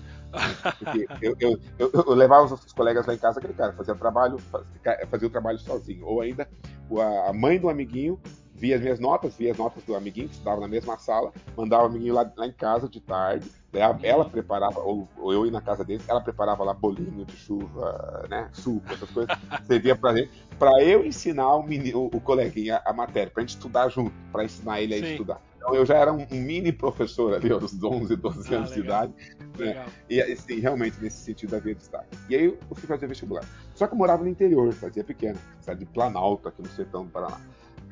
[0.78, 3.94] Porque eu, eu, eu, eu levava os outros colegas lá em casa, aquele cara fazia
[3.94, 4.38] trabalho,
[5.10, 6.06] fazia o trabalho sozinho.
[6.06, 6.48] Ou ainda
[7.26, 8.20] a mãe do amiguinho
[8.54, 11.84] via as minhas notas, via as notas do amiguinho que estudava na mesma sala, mandava
[11.84, 15.50] o amiguinho lá, lá em casa de tarde, ela, ela preparava, ou, ou, eu ia
[15.50, 19.36] na casa dele, ela preparava lá bolinho de chuva, né, suco, essas coisas,
[19.66, 23.88] servia pra gente, pra eu ensinar o, menino, o, coleguinha a matéria, pra gente estudar
[23.88, 25.12] junto, pra ensinar ele a Sim.
[25.12, 25.40] estudar.
[25.56, 28.74] Então eu já era um, um, mini professor ali aos 11, 12 ah, anos legal.
[28.74, 29.12] de idade.
[29.58, 29.86] Né?
[30.10, 32.18] E assim, realmente nesse sentido havia destaque.
[32.28, 33.44] E aí eu fui fazer vestibular.
[33.74, 37.10] Só que eu morava no interior, fazia pequeno, cidade de Planalto, aqui no sertão do
[37.10, 37.40] Paraná.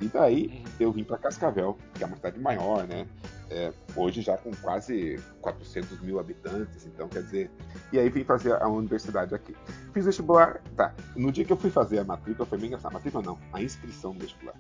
[0.03, 0.65] E daí uhum.
[0.81, 3.07] eu vim para Cascavel, que é uma cidade maior, né?
[3.49, 7.51] É, hoje já com quase 400 mil habitantes, então quer dizer.
[7.93, 9.55] E aí vim fazer a universidade aqui.
[9.93, 10.93] Fiz vestibular, tá.
[11.15, 12.91] No dia que eu fui fazer a matrícula, foi bem engraçado.
[12.91, 14.57] A matrícula não, a inscrição no vestibular.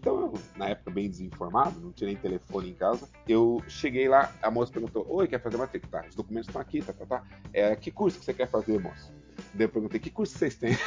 [0.00, 3.06] Então, eu, na época, bem desinformado, não tinha nem telefone em casa.
[3.28, 6.00] Eu cheguei lá, a moça perguntou: Oi, quer fazer matrícula?
[6.00, 7.24] Tá, os documentos estão aqui, tá, tá, tá.
[7.52, 9.12] É, que curso que você quer fazer, moça?
[9.54, 10.76] Daí eu perguntei: Que curso vocês têm?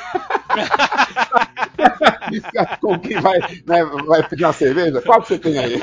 [2.82, 5.02] Com quem vai, né, vai pedir uma cerveja?
[5.02, 5.80] Qual que você tem aí?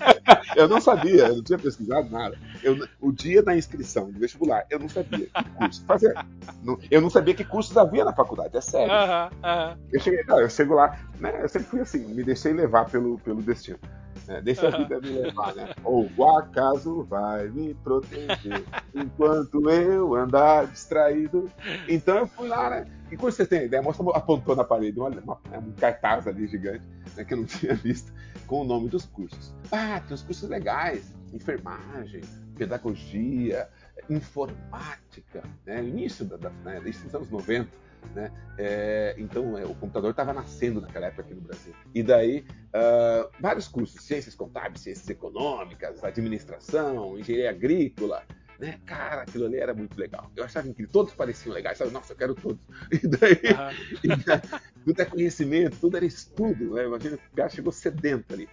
[0.56, 2.36] eu não sabia, eu não tinha pesquisado nada.
[2.62, 6.14] Eu, o dia da inscrição do vestibular, eu não sabia que curso fazer.
[6.90, 8.92] Eu não sabia que cursos havia na faculdade, é sério.
[8.92, 9.76] Uh -huh, uh -huh.
[9.92, 13.42] Eu, cheguei, eu chego lá, né, eu sempre fui assim, me deixei levar pelo, pelo
[13.42, 13.78] destino.
[14.32, 14.40] Né?
[14.40, 15.74] Deixa a vida me levar, né?
[15.84, 18.64] Ou o acaso vai me proteger
[18.94, 21.50] enquanto eu andar distraído.
[21.86, 22.86] Então eu fui lá, né?
[23.10, 23.68] Que curso você tem?
[23.68, 26.82] Daí a moça apontou na parede uma, uma, um cartaz ali gigante,
[27.14, 28.10] né, que eu não tinha visto,
[28.46, 29.54] com o nome dos cursos.
[29.70, 32.22] Ah, tem uns cursos legais: enfermagem,
[32.56, 33.68] pedagogia,
[34.08, 35.84] informática, né?
[35.84, 36.80] Início da, da né?
[37.12, 37.68] Anos 90.
[38.14, 38.30] Né?
[38.58, 41.74] É, então, é, o computador estava nascendo naquela época aqui no Brasil.
[41.94, 48.22] E daí, uh, vários cursos, ciências contábeis, ciências econômicas, administração, engenharia agrícola,
[48.58, 48.78] né?
[48.86, 50.30] Cara, aquilo ali era muito legal.
[50.36, 51.90] Eu achava que todos pareciam legais, sabe?
[51.90, 52.60] Nossa, eu quero todos.
[52.92, 53.98] E daí, uhum.
[54.04, 54.40] e daí
[54.84, 56.84] tudo é conhecimento, tudo era estudo, né?
[56.84, 58.48] Imagina, o cara chegou sedento ali.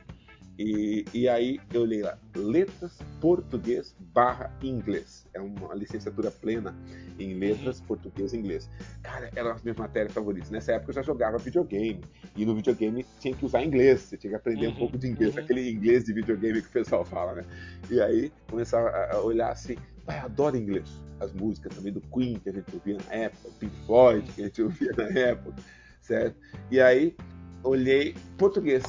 [0.59, 5.25] E, e aí eu olhei lá, letras português barra inglês.
[5.33, 6.75] É uma licenciatura plena
[7.17, 7.85] em letras, uhum.
[7.85, 8.69] português e inglês.
[9.01, 10.49] Cara, eram as minhas matérias favoritas.
[10.49, 12.01] Nessa época eu já jogava videogame.
[12.35, 14.01] E no videogame tinha que usar inglês.
[14.01, 14.73] Você tinha que aprender uhum.
[14.73, 15.43] um pouco de inglês, uhum.
[15.43, 17.45] aquele inglês de videogame que o pessoal fala, né?
[17.89, 20.89] E aí começava a olhar assim, pai, eu adoro inglês.
[21.21, 24.45] As músicas também do Queen que a gente ouvia na época, Pink Floyd que a
[24.45, 25.55] gente ouvia na época,
[26.01, 26.35] certo?
[26.69, 27.15] E aí
[27.63, 28.83] olhei português.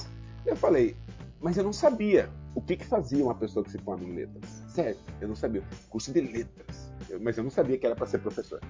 [0.45, 0.97] Eu falei,
[1.41, 4.63] mas eu não sabia o que, que fazia uma pessoa que se forma em letras.
[4.69, 5.63] Sério, eu não sabia.
[5.89, 6.93] Curso de letras.
[7.21, 8.61] mas eu não sabia que era para ser professor.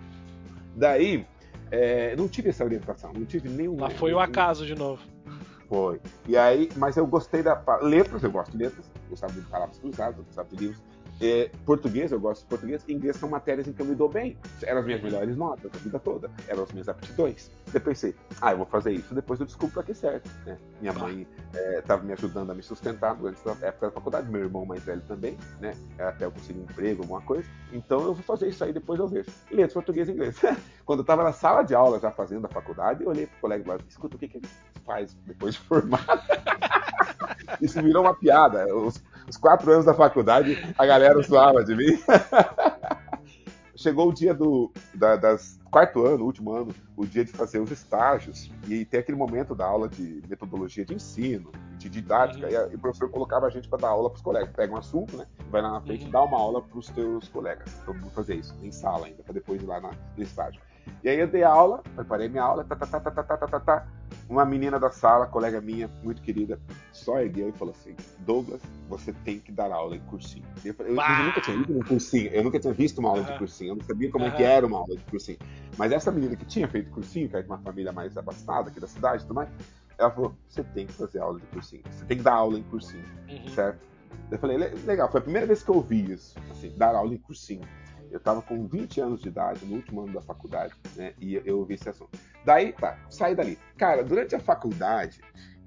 [0.76, 1.26] Daí,
[1.70, 3.78] é, não tive essa orientação, não tive nenhum.
[3.78, 5.02] Lá foi o acaso de novo.
[5.68, 6.00] Foi.
[6.26, 7.62] E aí, mas eu gostei da.
[7.80, 10.82] Letras, eu gosto de letras, gostava de palavras cruzadas, gostava de livros.
[11.20, 12.82] É, português, eu gosto de português.
[12.88, 14.38] Inglês são matérias em que eu me dou bem.
[14.62, 16.30] Eram as minhas melhores notas a vida toda.
[16.48, 17.50] Eram as minhas aptidões.
[17.72, 19.14] Eu pensei, ah, eu vou fazer isso.
[19.14, 20.26] Depois eu descubro pra que serve.
[20.46, 20.56] Né?
[20.80, 21.26] Minha mãe
[21.76, 24.30] estava é, me ajudando a me sustentar durante a época da faculdade.
[24.30, 25.74] Meu irmão mais velho também, né?
[25.98, 27.46] Até eu conseguir um emprego, alguma coisa.
[27.70, 29.30] Então eu vou fazer isso aí, depois eu vejo.
[29.50, 30.36] Letras, português e inglês.
[30.86, 33.62] Quando eu estava na sala de aula já fazendo a faculdade, eu olhei pro colega
[33.62, 34.48] e falei, escuta, o que, que ele
[34.86, 36.22] faz depois de formado?
[37.60, 38.74] isso virou uma piada.
[38.74, 41.98] Os, os quatro anos da faculdade, a galera zoava de mim.
[43.76, 47.70] Chegou o dia do da, das quarto ano, último ano, o dia de fazer os
[47.70, 52.52] estágios e tem aquele momento da aula de metodologia de ensino, de didática, uhum.
[52.52, 54.50] e, e, o professor colocava a gente para dar aula para os colegas.
[54.50, 55.24] Pega um assunto, né?
[55.48, 56.08] Vai lá na frente uhum.
[56.08, 57.72] e dá uma aula para os teus colegas.
[57.86, 60.60] Todo mundo fazer isso, em sala ainda, para depois ir lá na, no estágio.
[61.04, 63.46] E aí eu dei aula, preparei minha aula, tá, tá, tá, tá, tá, tá, tá,
[63.46, 63.86] tá, tá.
[64.30, 66.60] Uma menina da sala, colega minha, muito querida,
[66.92, 70.44] só ergueu e falou assim: Douglas, você tem que dar aula em cursinho.
[70.64, 73.36] Eu, eu, eu, nunca tinha ido um cursinho, eu nunca tinha visto uma aula de
[73.36, 75.38] cursinho, eu não sabia como é que era uma aula de cursinho.
[75.76, 78.78] Mas essa menina que tinha feito cursinho, que era de uma família mais abastada aqui
[78.78, 79.48] da cidade e tudo mais,
[79.98, 82.62] ela falou: você tem que fazer aula de cursinho, você tem que dar aula em
[82.62, 83.48] cursinho, uhum.
[83.48, 83.84] certo?
[84.30, 87.18] Eu falei: legal, foi a primeira vez que eu ouvi isso, assim, dar aula em
[87.18, 87.66] cursinho.
[88.10, 91.14] Eu estava com 20 anos de idade, no último ano da faculdade, né?
[91.20, 92.18] E eu ouvi esse assunto.
[92.44, 93.58] Daí, tá, saí dali.
[93.76, 95.20] Cara, durante a faculdade,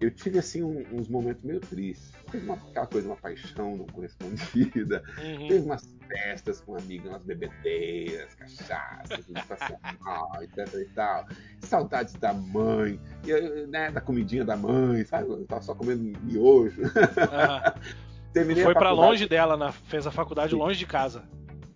[0.03, 2.11] eu tive, assim, um, uns momentos meio tristes.
[2.29, 5.01] Teve uma, aquela coisa, uma paixão não correspondida.
[5.23, 5.47] Uhum.
[5.47, 11.25] Teve umas festas com amigos, umas bebedeiras, cachaças, educacional, etc e tal.
[11.61, 15.29] Saudades da mãe, e, né, da comidinha da mãe, sabe?
[15.29, 16.81] Eu tava só comendo miojo.
[16.81, 16.89] Uhum.
[18.33, 20.57] Terminei Foi para longe dela, na, fez a faculdade Sim.
[20.57, 21.23] longe de casa.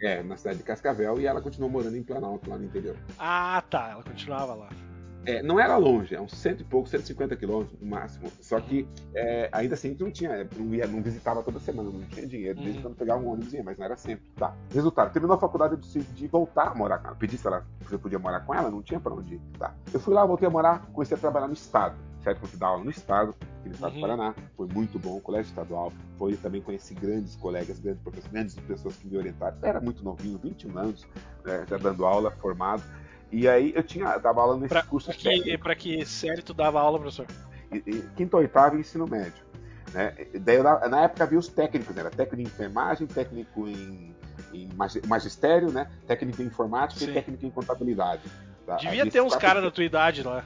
[0.02, 2.96] É, na cidade de Cascavel e ela continuou morando em Planalto, lá no interior.
[3.18, 3.90] Ah, tá.
[3.92, 4.70] Ela continuava lá.
[5.26, 8.32] É, não era longe, é uns cento e pouco, 150 quilômetros no máximo.
[8.40, 12.26] Só que é, ainda assim não tinha, não, ia, não visitava toda semana, não tinha
[12.26, 12.58] dinheiro.
[12.62, 12.84] Desde Uhum.
[12.84, 14.26] quando pegava um ônibus mas não era sempre.
[14.38, 14.56] Tá.
[14.74, 17.16] Resultado, terminou a faculdade, eu decidi voltar a morar com ela.
[17.18, 19.42] Pedi se ela se eu podia morar com ela, não tinha pra onde ir.
[19.60, 19.74] Tá.
[19.94, 21.98] Eu fui lá, voltei a morar, comecei a trabalhar no estado.
[22.36, 23.98] Comecei a dar aula no estado, aqui no estado Uhum.
[23.98, 24.36] do Paraná.
[24.56, 25.92] Foi muito bom, colégio estadual.
[26.18, 29.58] Foi, também conheci grandes colegas, grandes professores, grandes pessoas que me orientaram.
[29.62, 31.08] Eu era muito novinho, 21 anos,
[31.46, 32.84] né, já dando aula, formado.
[33.32, 36.54] E aí eu tinha, dava aula nesse Pra, curso pra que, pra que série tu
[36.54, 37.26] dava aula, professor?
[37.72, 39.46] e- e quinto ou oitavo ensino médio.
[39.94, 40.14] Né?
[40.42, 42.02] Daí eu, na, época havia os técnicos, né?
[42.02, 44.16] era técnico em enfermagem, técnico em,
[44.54, 45.90] em magi- magistério, né?
[46.06, 47.12] técnico em informática Sim.
[47.12, 48.22] e técnico em contabilidade.
[48.66, 48.76] Tá?
[48.78, 50.44] Devia ter uns caras da tua idade lá.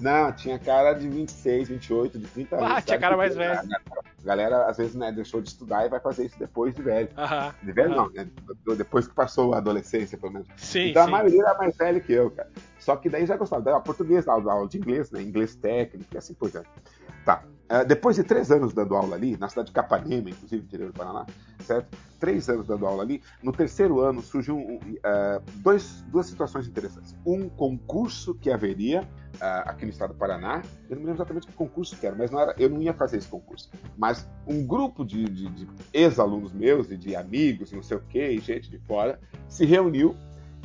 [0.00, 2.70] Não, tinha cara de 26, 28, de 30 anos.
[2.70, 3.60] Ah, tinha cara mais velho.
[3.60, 7.08] A galera, às vezes, né, deixou de estudar e vai fazer isso depois de velho.
[7.16, 7.54] Aham.
[7.62, 8.02] De velho aham.
[8.02, 8.28] não, né?
[8.76, 10.48] Depois que passou a adolescência, pelo menos.
[10.56, 11.08] Sim, então sim.
[11.08, 12.50] a maioria era mais velha que eu, cara.
[12.78, 13.62] Só que daí já gostava.
[13.62, 15.22] Daí, ó, português, aula, aula de inglês, né?
[15.22, 16.68] Inglês técnico e assim por diante.
[17.24, 17.42] Tá.
[17.72, 20.98] Eh, depois de três anos dando aula ali, na cidade de Capanema, inclusive, interior do
[20.98, 21.24] Paraná,
[21.64, 21.96] certo?
[22.18, 24.58] Três anos dando aula ali, no terceiro ano surgiu
[25.04, 27.14] eh, dois, duas situações interessantes.
[27.24, 29.08] Um concurso que haveria
[29.40, 32.16] ah, aqui no estado do Paraná, eu não me lembro exatamente que concurso que era,
[32.16, 33.70] mas não era, eu não ia fazer esse concurso.
[33.96, 38.30] Mas um grupo de, de- de ex-alunos meus e de amigos, não sei o quê,
[38.32, 40.16] e gente de fora, se reuniu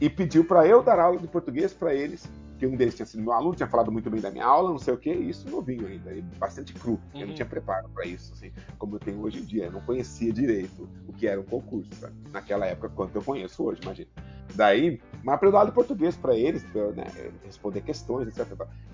[0.02, 2.28] e pediu para eu dar aula de português para eles,
[2.68, 4.80] que um deles tinha sido meu aluno, tinha falado muito bem da minha aula, não
[4.80, 7.00] sei o quê, e isso novinho ainda, e bastante cru.
[7.14, 7.28] Eu Uhum.
[7.28, 9.66] não tinha preparo para isso, assim, como eu tenho hoje em dia.
[9.66, 12.14] Eu não conhecia direito o que era um concurso, sabe?
[12.32, 14.10] naquela época, quanto eu conheço hoje, imagina.
[14.54, 17.06] Daí, mas para eu dar aula de português para eles, pra eu, né,
[17.44, 18.46] responder questões, etc.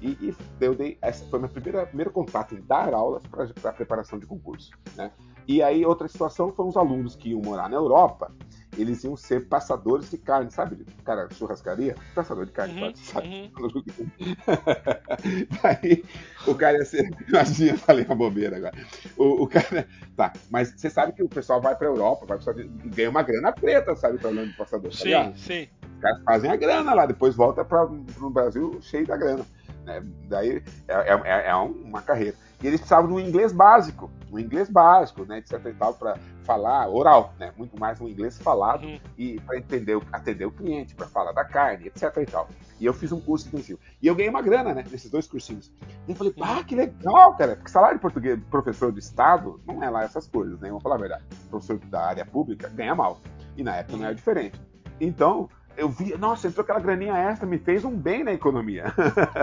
[0.02, 0.10] e.
[0.22, 4.26] E, eu dei, essa foi meu primeiro, primeiro contato em dar aulas para preparação de
[4.26, 4.72] concurso.
[4.96, 5.12] Né?
[5.48, 8.32] E aí, outra situação foram os alunos que iam morar na Europa,
[8.78, 10.86] eles iam ser passadores de carne, sabe?
[11.04, 13.28] Cara, churrascaria, passador de carne, Uhum, sabe?
[13.28, 13.84] uhum.
[15.62, 16.04] Daí,
[16.48, 17.10] o cara ia ser.
[17.28, 18.74] Imagina, falei uma bobeira agora.
[19.18, 19.88] O, o cara.
[20.16, 22.54] Tá, mas você sabe que o pessoal vai pra Europa, vai pra,
[22.86, 24.18] ganha uma grana preta, sabe?
[24.18, 24.92] Trabalhando de passador.
[24.92, 25.38] tá Sim, ligado?
[25.38, 25.68] sim.
[25.96, 29.46] Os caras fazem a grana lá, depois volta para o Brasil cheio da grana.
[29.86, 30.04] né?
[30.28, 32.36] Daí é, é- é um- uma carreira.
[32.62, 36.16] E eles precisavam de um inglês básico, um inglês básico, né, etc e tal, para
[36.52, 39.00] falar oral, né, muito mais um inglês falado Uhum.
[39.18, 42.50] e para entender, atender o cliente, para falar da carne, etc e tal.
[42.80, 43.80] E eu fiz um curso intensivo.
[44.02, 45.72] E eu ganhei uma grana, né, nesses dois cursinhos.
[46.08, 49.82] E eu falei, ah, que legal, cara, porque salário de português, professor de estado, não
[49.82, 51.24] é lá essas coisas, né, vamos falar a verdade.
[51.50, 53.22] Professor da área pública ganha mal.
[53.56, 54.60] E na época não era diferente.
[55.00, 55.50] Então,
[55.82, 58.94] eu vi, nossa, entrou aquela graninha extra, me fez um bem na economia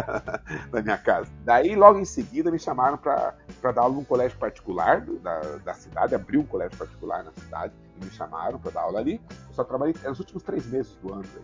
[0.70, 1.28] da minha casa.
[1.44, 3.34] Daí, logo em seguida, me chamaram para
[3.74, 7.72] dar aula num colégio particular do- da, da cidade, abriu um colégio particular na cidade,
[8.00, 9.20] e me chamaram para dar aula ali.
[9.48, 11.42] Eu só trabalhei é, os últimos três meses do ano, aí,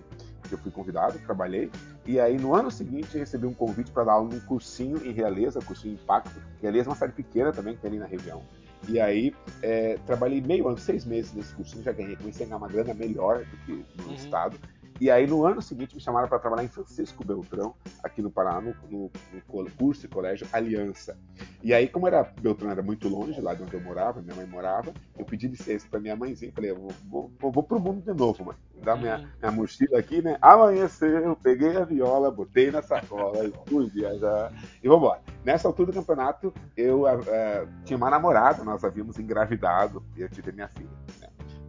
[0.49, 1.73] que eu fui convidado, trabalhei.
[2.07, 5.61] E aí, no ano seguinte, recebi um convite para dar aula num cursinho em Realeza,
[5.61, 6.31] cursinho Impacto.
[6.63, 8.43] Realeza é uma cidade pequena também, que tem ali na região.
[8.87, 12.59] E aí, é, trabalhei meio ano, seis meses nesse cursinho, já ganhei, comecei a ganhar
[12.59, 14.15] uma grana melhor do que no Uhum.
[14.15, 14.59] estado.
[15.01, 18.61] E aí, no ano seguinte, me chamaram para trabalhar em Francisco Beltrão, aqui no Paraná,
[18.61, 21.17] no, no- no curso e colégio Aliança.
[21.63, 24.47] E aí, como era Beltrão era muito longe, lá de onde eu morava, minha mãe
[24.47, 28.03] morava, eu pedi licença para minha mãezinha, falei, eu vou, vou, vou, vou pro mundo
[28.03, 28.57] de novo, mãe.
[28.85, 29.29] Dá minha, Uhum.
[29.41, 30.37] minha mochila aqui, né?
[30.41, 34.53] Amanheceu, peguei a viola, botei na sacola, e fui viajar
[34.83, 35.21] e vambora.
[35.45, 40.53] Nessa altura do campeonato, eu eh, tinha uma namorada, nós havíamos engravidado e eu tive
[40.53, 40.89] minha filha.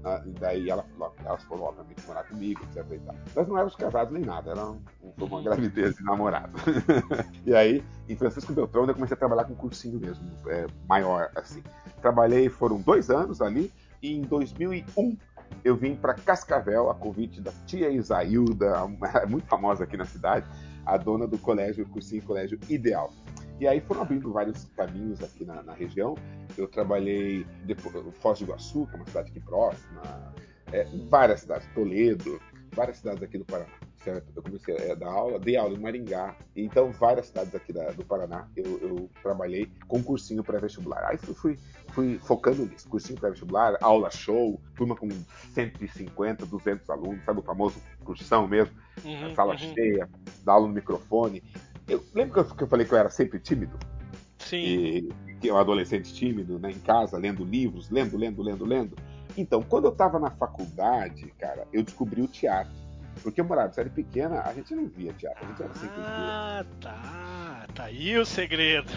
[0.07, 0.85] Ah, e daí ela,
[1.25, 2.85] elas foram, obviamente, morar comigo, etc.
[2.91, 3.15] E tal.
[3.35, 4.79] Nós não éramos casados nem nada, era um-
[5.17, 6.51] foi uma gravidez de namorado.
[7.43, 11.63] e aí, em Francisco Beltrão, eu comecei a trabalhar com cursinho mesmo, eh, maior, assim.
[12.01, 15.17] Trabalhei, foram dois anos ali, e em 2001
[15.63, 18.85] eu vim para Cascavel, a convite da tia Isailda,
[19.27, 20.45] muito famosa aqui na cidade,
[20.85, 23.11] a dona do colégio, cursinho Colégio Ideal.
[23.59, 26.15] E aí foram abrindo vários caminhos aqui na, na região.
[26.57, 30.01] Eu trabalhei depois, Foz do Iguaçu, que é uma cidade aqui próxima,
[30.71, 32.39] é, várias cidades, Toledo,
[32.73, 33.71] várias cidades aqui do Paraná.
[34.03, 34.31] Certo?
[34.35, 38.05] Eu comecei a dar aula, dei aula em Maringá, então várias cidades aqui da- do
[38.05, 41.03] Paraná eu, eu trabalhei com cursinho pré-vestibular.
[41.09, 45.09] Aí fui, fui, fui focando nisso, cursinho pré-vestibular, aula show, turma com
[45.53, 48.75] 150, 200 alunos, sabe o famoso cursão mesmo?
[49.03, 49.57] Uhum, sala uhum.
[49.57, 50.07] cheia,
[50.43, 51.41] dar aula no microfone.
[51.87, 53.77] Eu lembro que eu, falei que eu era sempre tímido
[54.39, 54.57] Sim.
[54.57, 58.95] e que eu adolescente tímido, né, em casa, lendo livros, lendo, lendo, lendo, lendo.
[59.37, 62.73] Então, quando eu estava na faculdade, cara, eu descobri o teatro.
[63.21, 66.01] Porque eu morava em cidade pequena, a gente não via teatro, a gente era sempre.
[66.01, 67.65] Ah, tá.
[67.73, 68.87] Tá aí o segredo.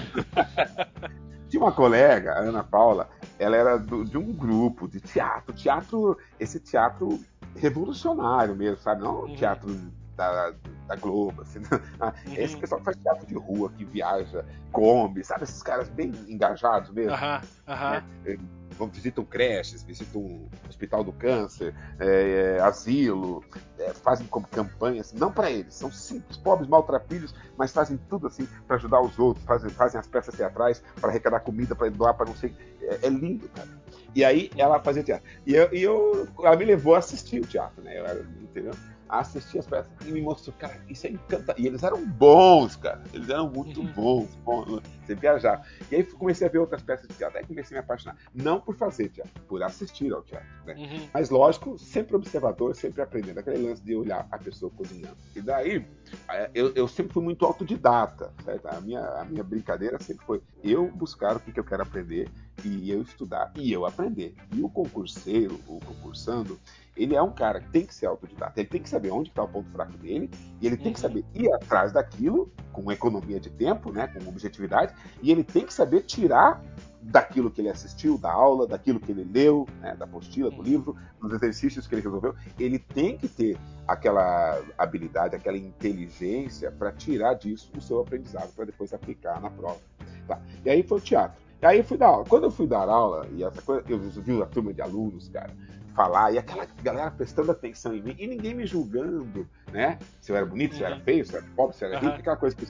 [1.49, 6.19] Tinha uma colega, a Ana Paula, ela era do- de um grupo de teatro, teatro,
[6.39, 7.19] esse teatro
[7.57, 9.03] revolucionário mesmo, sabe?
[9.03, 9.35] Não o Uhum.
[9.35, 9.75] teatro
[10.17, 10.55] da-
[10.89, 11.43] da Globo.
[11.43, 11.81] Assim, né?
[12.01, 12.35] ah, Uhum.
[12.37, 15.45] Esse pessoal que faz teatro de rua, que viaja, come, sabe?
[15.45, 17.13] Esses caras bem engajados mesmo.
[17.13, 17.91] Aham, aham.
[18.25, 18.39] né?
[18.77, 23.43] Vão, visitam creches, visitam o Hospital do Câncer, é, é, asilo,
[23.77, 28.47] é, fazem como campanhas, não para eles, são simples, pobres, maltrapilhos, mas fazem tudo assim
[28.69, 32.27] para ajudar os outros, fazem, fazem as peças teatrais para arrecadar comida, para doar, para
[32.27, 32.55] não sei.
[32.83, 33.69] É, é, lindo, cara.
[34.15, 35.29] E aí ela fazia teatro.
[35.45, 37.99] E, eu, e eu, ela me levou a assistir o teatro, né?
[37.99, 38.73] Eu era, entendeu?
[39.09, 41.55] A assistir as peças e me mostrou, cara, isso é encantador.
[41.59, 43.03] E eles eram bons, cara.
[43.13, 43.93] Eles eram muito Uhum.
[43.93, 44.83] bons, bons.
[45.07, 45.67] Você viajar.
[45.91, 48.17] E aí comecei a ver outras peças de teatro, aí comecei a me apaixonar.
[48.35, 50.47] Não por fazer teatro, por assistir ao teatro.
[50.67, 50.75] Né?
[50.75, 51.09] Uhum.
[51.15, 53.39] Mas lógico, sempre observador, sempre aprendendo.
[53.39, 55.17] Aquele lance de olhar a pessoa cozinhando.
[55.35, 55.87] E daí,
[56.29, 58.67] é, eu, eu sempre fui muito autodidata, certo?
[58.69, 62.29] A minha, a minha brincadeira sempre foi eu buscar o que, que eu quero aprender
[62.65, 64.35] e eu estudar e eu aprender.
[64.53, 66.59] E o concurseiro, o concursando,
[66.97, 68.59] ele é um cara que tem que ser autodidata.
[68.59, 70.31] Ele tem que saber onde está o ponto fraco dele
[70.61, 71.03] e ele tem que Uhum.
[71.03, 75.73] saber ir atrás daquilo com economia de tempo, né, com objetividade, e ele tem que
[75.73, 76.63] saber tirar
[77.01, 80.97] daquilo que ele assistiu, da aula, daquilo que ele leu, né, da apostila, do livro,
[81.21, 87.35] dos exercícios que ele resolveu, ele tem que ter aquela habilidade, aquela inteligência para tirar
[87.35, 89.81] disso o seu aprendizado, para depois aplicar na prova.
[90.27, 90.41] Tá.
[90.65, 91.48] E aí foi o teatro.
[91.61, 92.25] E aí fui dar aula.
[92.25, 95.51] Quando eu fui dar aula, e essa coisa, eu vi a turma de alunos, cara,
[95.95, 99.99] falar, e aquela galera prestando atenção em mim, e ninguém me julgando, né?
[100.21, 101.03] Se eu era bonito, se eu era Uhum.
[101.03, 102.65] feio, se eu era pobre, se eu era rico, aquela coisa que,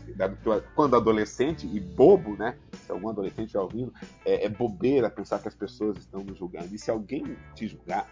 [0.46, 2.56] eu- quando adolescente e bobo, né?
[2.86, 3.92] Se algum adolescente já ouvindo,
[4.24, 6.74] é, é bobeira pensar que as pessoas estão nos julgando.
[6.74, 8.06] E se alguém te julgar,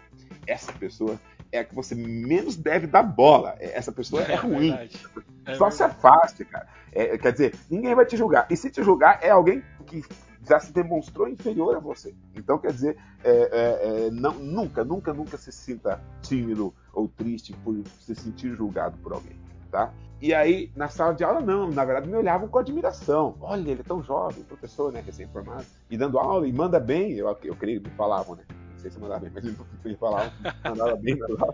[0.45, 1.19] essa pessoa
[1.51, 3.55] é a que você menos deve dar bola.
[3.59, 4.69] É- Essa pessoa é, ruim.
[4.69, 5.07] verdade.
[5.47, 6.67] É Só se afaste, cara.
[6.91, 8.45] É, quer dizer, ninguém vai te julgar.
[8.51, 10.03] E se te julgar, é alguém que
[10.47, 12.15] já se demonstrou inferior a você.
[12.35, 17.53] Então, quer dizer, é, é, é, não- nunca, nunca, nunca se sinta tímido ou triste
[17.63, 19.35] por se sentir julgado por alguém,
[19.71, 19.91] tá?
[20.19, 21.69] E aí, na sala de aula, não.
[21.69, 23.35] Na verdade, me olhavam com admiração.
[23.39, 25.65] Olha, ele é tão jovem, professor, né, recém-formado.
[25.91, 27.11] E dando aula, e manda bem.
[27.13, 28.43] Eu, eu creio que me falavam, né?
[28.87, 30.31] Sei se mandava bem, mas eles me falavam,
[30.63, 31.17] mandava bem.
[31.17, 31.53] mandava.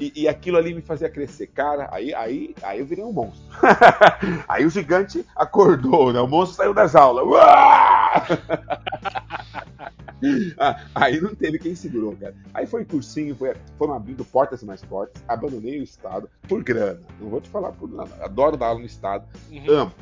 [0.00, 1.46] E, e aquilo ali me fazia crescer.
[1.46, 3.40] Cara, aí, aí, aí eu virei um monstro.
[4.48, 6.20] aí o gigante acordou, né?
[6.20, 7.24] O monstro saiu das aulas.
[10.56, 12.32] Ah, aí não teve quem segurou, cara.
[12.54, 15.20] Aí foi cursinho, foi, foram abrindo portas mais fortes.
[15.26, 17.00] Abandonei o estado por grana.
[17.20, 18.24] Não vou te falar por nada.
[18.24, 19.26] Adoro dar aula no estado.
[19.50, 19.68] Uhum.
[19.68, 19.92] Amo.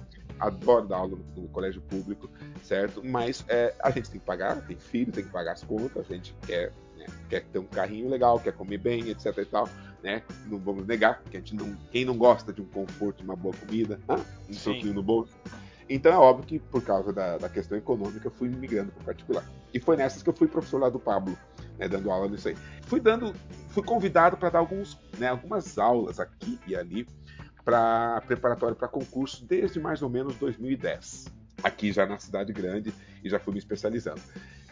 [0.40, 2.30] Adoro dar aula no, no colégio público,
[2.62, 3.04] certo?
[3.04, 6.14] Mas é, a gente tem que pagar, tem filho, tem que pagar as contas, a
[6.14, 9.68] gente quer, né, quer ter um carrinho legal, quer comer bem, etc e tal,
[10.02, 10.22] né?
[10.46, 13.54] Não vamos negar, que a gente não, quem não gosta de um conforto, uma boa
[13.54, 14.16] comida, hã?
[14.48, 15.32] um troquinho no bolso.
[15.88, 19.44] Então é óbvio que por causa da, da questão econômica eu fui migrando para particular.
[19.74, 21.36] E foi nessas que eu fui professor lá do Pablo,
[21.76, 22.56] né, dando aula nisso aí.
[22.86, 23.34] Fui dando,
[23.70, 27.08] fui convidado para dar alguns, né, algumas aulas aqui e ali
[27.64, 31.26] para preparatório para concurso desde mais ou menos 2010.
[31.62, 32.92] Aqui já na cidade grande
[33.22, 34.20] e já fui me especializando.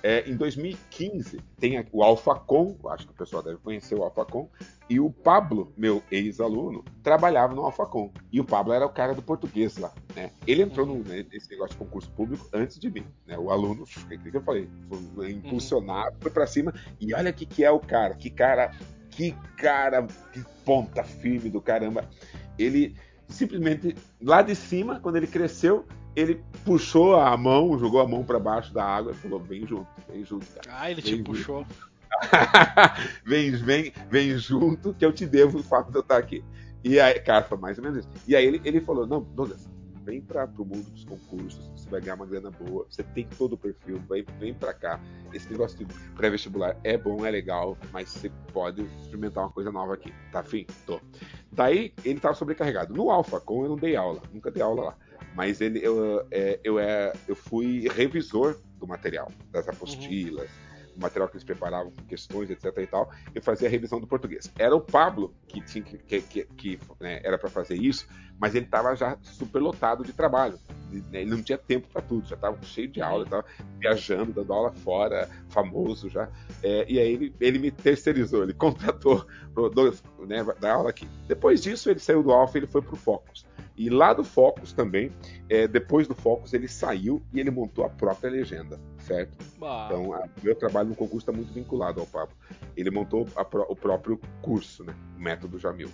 [0.03, 4.49] É, em 2015 tem o eu acho que o pessoal deve conhecer o Alfacom,
[4.89, 8.12] e o Pablo, meu ex-aluno, trabalhava no Alfacom.
[8.32, 10.30] E o Pablo era o cara do português lá, né?
[10.47, 13.36] Ele entrou no, né, nesse negócio de concurso público antes de mim, né?
[13.36, 14.68] O aluno, o que, eu falei?
[15.14, 16.72] Foi impulsionado, foi pra cima.
[17.01, 18.72] E olha o que, que é o cara, que cara,
[19.19, 22.09] que cara, que ponta firme do caramba.
[22.57, 22.95] Ele
[23.27, 28.39] simplesmente, lá de cima, quando ele cresceu, ele puxou a mão, jogou a mão para
[28.39, 30.69] baixo da água e falou: vem junto, vem junto, cara.
[30.71, 31.66] Ah, ele te Vem, puxou.
[33.27, 36.45] vem, vem, vem junto, que eu te devo o fato de eu estar aqui.
[36.85, 38.09] E aí, cara, foi mais ou menos isso.
[38.25, 39.69] E aí ele, ele falou: não, Douglas,
[40.05, 43.55] vem para o mundo dos concursos, você vai ganhar uma grana boa, você tem todo
[43.55, 45.01] o perfil, vai, vem para cá.
[45.32, 49.95] Esse negócio de pré-vestibular é bom, é legal, mas você pode experimentar uma coisa nova
[49.95, 50.12] aqui.
[50.30, 50.66] Tá afim?
[50.86, 51.01] Tô.
[51.51, 52.95] Daí ele estava sobrecarregado.
[52.95, 54.97] No Alpha, como eu não dei aula, nunca dei aula lá.
[55.34, 60.51] Mas ele, eu, é, eu, é, eu fui revisor do material, das apostilas,
[60.99, 62.65] do material que eles preparavam com questões, etc.
[62.79, 63.11] e tal.
[63.35, 64.53] Eu fazia a revisão do português.
[64.59, 68.07] Era o Pablo que tinha que, que, que, né, era para fazer isso,
[68.39, 70.59] mas ele estava já superlotado de trabalho.
[70.91, 73.45] né, Ele não tinha tempo para tudo, já estava cheio de aula, estava
[73.79, 76.29] viajando, dando aula fora, famoso já.
[76.63, 79.25] É, e aí ele, ele me terceirizou, ele contratou
[80.27, 81.09] né, dar aula aqui.
[81.27, 83.47] Depois disso, ele saiu do Alpha e ele foi para o Focus.
[83.79, 85.12] E lá do Focus também,
[85.49, 89.39] é, depois do Focus, ele saiu e ele montou a própria legenda, certo?
[89.62, 92.35] Ah, Então, o meu trabalho no concurso está muito vinculado ao Pablo.
[92.76, 94.93] Ele montou a, o próprio curso, né?
[95.16, 95.89] O método Jamil.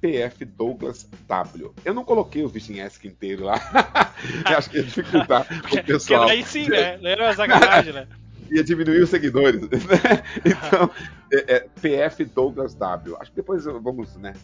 [0.00, 1.08] pfdouglasw.
[1.84, 3.54] Eu não coloquei o Vichinesc inteiro lá.
[4.56, 6.20] acho que ia dificultar o pessoal.
[6.26, 6.96] Porque aí sim, né?
[6.98, 8.06] Não era uma sacanagem, né?
[8.52, 9.60] ia diminuir os seguidores.
[9.62, 9.68] Né?
[10.44, 10.90] Então,
[11.32, 13.16] é, é, PF Douglas W.
[13.20, 14.34] Acho que depois vamos, né?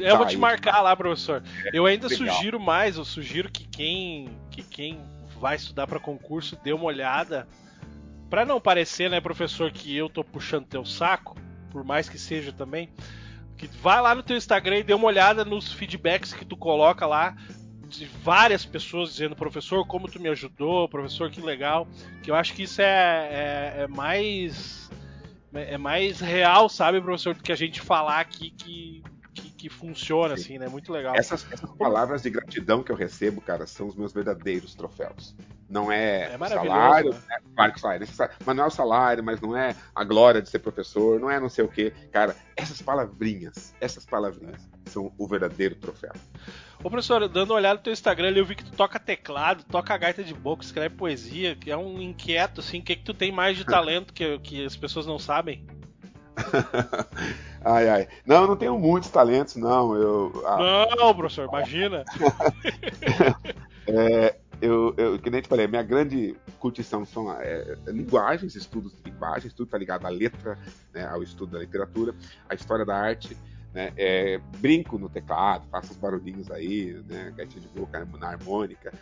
[0.00, 1.42] Eu vou te marcar lá, professor.
[1.64, 2.34] É, eu ainda legal.
[2.34, 5.00] sugiro mais, eu sugiro que quem, que quem
[5.40, 7.46] vai estudar para concurso dê uma olhada
[8.28, 11.36] para não parecer, né, professor, que eu tô puxando teu saco,
[11.70, 12.90] por mais que seja também,
[13.56, 17.06] que vai lá no teu Instagram e dê uma olhada nos feedbacks que tu coloca
[17.06, 17.36] lá
[17.88, 21.88] de várias pessoas dizendo, professor, como tu me ajudou, professor, que legal.
[22.22, 22.84] Que eu acho que isso é,
[23.30, 24.90] é, é mais
[25.54, 29.02] é mais real, sabe, professor, do que a gente falar aqui que
[29.40, 30.42] que, que funciona, Sim.
[30.42, 30.68] assim, né?
[30.68, 31.14] Muito legal.
[31.16, 35.34] Essas, essas, palavras de gratidão que eu recebo, cara, são os meus verdadeiros troféus.
[35.68, 37.20] Não é, é salário, né?
[37.30, 40.40] é, claro que salário, é mas não é o salário, mas não é a glória
[40.40, 41.92] de ser professor, não é não sei o quê.
[42.10, 46.12] Cara, essas palavrinhas, essas palavrinhas são o verdadeiro troféu.
[46.82, 49.96] Ô professor, dando uma olhada no teu Instagram eu vi que tu toca teclado, toca
[49.96, 53.30] gaita de boca, escreve poesia, que é um inquieto, assim, o que, que tu tem
[53.30, 55.66] mais de talento que, que as pessoas não sabem?
[57.68, 58.08] ai, ai.
[58.26, 59.94] Não, eu não tenho muitos talentos, não.
[59.94, 60.86] Eu, ah...
[60.96, 62.04] Não, professor, imagina.
[63.86, 68.92] é, eu, eu, que nem te falei, a minha grande curtição são é, linguagens, estudos
[68.92, 70.58] de linguagens, tudo está ligado à letra,
[70.92, 72.14] né, ao estudo da literatura,
[72.48, 73.36] à história da arte.
[73.78, 78.92] Né, é, brinco no teclado, faço os barulhinhos aí, né, gaitinha de boca na harmônica.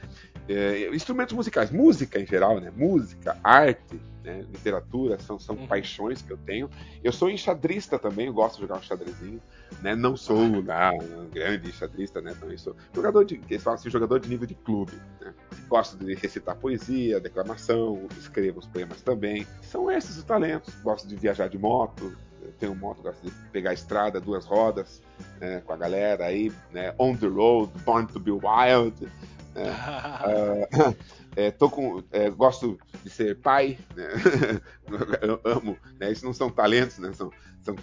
[0.47, 5.67] É, instrumentos musicais, música em geral, né, música, arte, né, literatura, são, são uhum.
[5.67, 6.69] paixões que eu tenho.
[7.03, 9.41] Eu sou enxadrista também, eu gosto de jogar um xadrezinho,
[9.81, 13.89] né, não sou ah, um grande enxadrista, né, também sou jogador de, eles falam assim,
[13.89, 15.33] jogador de nível de clube, né.
[15.69, 19.47] Gosto de recitar poesia, declamação, escrevo os poemas também.
[19.63, 20.73] São esses os talentos.
[20.77, 22.17] Gosto de viajar de moto,
[22.57, 25.03] tenho moto, gosto de pegar a estrada, duas rodas,
[25.41, 28.95] né, com a galera aí, né, on the road, born to be wild,
[29.55, 29.73] né,
[30.27, 30.97] uh,
[31.37, 34.09] é, tô com, é, gosto de ser pai, né?
[35.21, 36.11] eu amo, né?
[36.11, 37.13] Isso não são talentos, né?
[37.13, 37.31] São,
[37.63, 37.77] são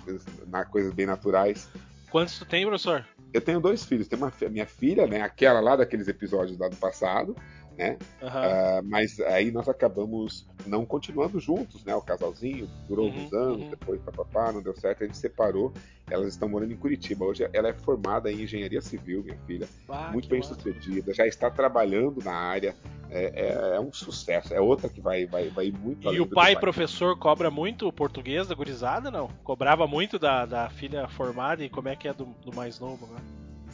[0.72, 1.70] coisas, bem naturais.
[2.10, 3.06] Quantos tu tem, professor?
[3.32, 4.08] Eu tenho dois filhos.
[4.08, 5.22] Tem uma minha filha, né?
[5.22, 7.36] Aquela lá daqueles episódios lá do passado,
[7.78, 7.98] né?
[8.22, 8.28] Uhum.
[8.28, 11.96] Uh, mas aí nós acabamos não continuando juntos, né?
[11.96, 13.70] O casalzinho durou uhum, uns anos, uhum.
[13.70, 15.74] depois papapá, não deu certo, a gente separou.
[16.10, 17.26] Elas estão morando em Curitiba.
[17.26, 20.54] Hoje ela é formada em engenharia civil, minha filha, ah, muito bem massa.
[20.54, 22.76] sucedida, já está trabalhando na área.
[23.10, 26.56] É, é, é, um sucesso, é outra que vai, vai, vai muito E o pai,
[26.56, 29.28] professor, cobra muito o português da gurizada, não?
[29.44, 33.06] Cobrava muito da, da filha formada e como é que é do, do mais novo,
[33.06, 33.22] né?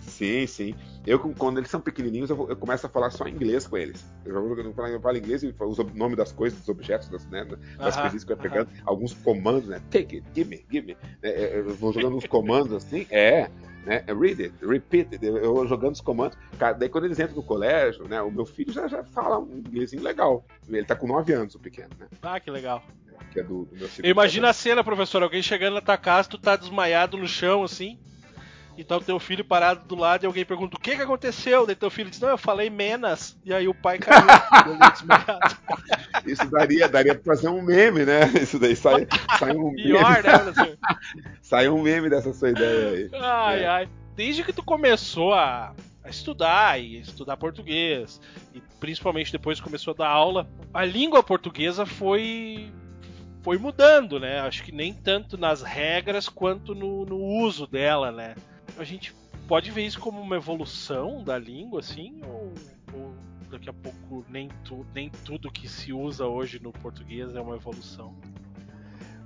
[0.09, 0.75] Sim, sim.
[1.05, 4.05] Eu, quando eles são pequenininhos, eu, eu começo a falar só inglês com eles.
[4.25, 7.45] Eu, eu, eu falo inglês e uso o nome das coisas, dos objetos, das, né,
[7.45, 8.67] das uh -huh, coisas que eu ia pegando.
[8.67, 8.83] Uh -huh.
[8.85, 9.81] Alguns comandos, né?
[9.89, 10.97] Take it, give me, give me.
[11.21, 13.07] É, é, eu vou jogando uns comandos assim.
[13.09, 13.49] É,
[13.85, 14.03] né?
[14.07, 15.25] Read it, repeat it.
[15.25, 16.37] Eu vou jogando os comandos.
[16.57, 18.21] Cara, daí quando eles entram no colégio, né?
[18.21, 20.45] O meu filho já, já fala um inglesinho legal.
[20.67, 22.07] Ele tá com 9 anos, o pequeno, né?
[22.21, 22.83] Ah, que legal.
[23.31, 25.23] Que é do, do Imagina a cena, professor.
[25.23, 27.99] Alguém chegando na tua casa, tu tá desmaiado no chão, assim.
[28.77, 31.65] E tá o teu filho parado do lado e alguém pergunta o que que aconteceu?
[31.65, 33.37] Daí teu filho diz, não, eu falei menos.
[33.43, 34.25] E aí o pai caiu
[36.25, 38.21] Isso daria, daria pra fazer um meme, né?
[38.41, 39.07] Isso daí sai,
[39.37, 40.51] sai um Pior, meme.
[40.55, 40.77] né,
[41.41, 43.09] Sai um meme dessa sua ideia aí.
[43.13, 43.67] Ai, é.
[43.67, 43.89] ai.
[44.15, 48.21] Desde que tu começou a, a estudar e estudar português,
[48.53, 52.71] e principalmente depois que começou a dar aula, a língua portuguesa foi
[53.41, 54.41] foi mudando, né?
[54.41, 58.35] Acho que nem tanto nas regras quanto no, no uso dela, né?
[58.81, 59.13] A gente
[59.47, 62.53] pode ver isso como uma evolução da língua, assim, ou,
[62.93, 63.13] ou
[63.49, 67.55] daqui a pouco nem, tu, nem tudo que se usa hoje no português é uma
[67.55, 68.15] evolução?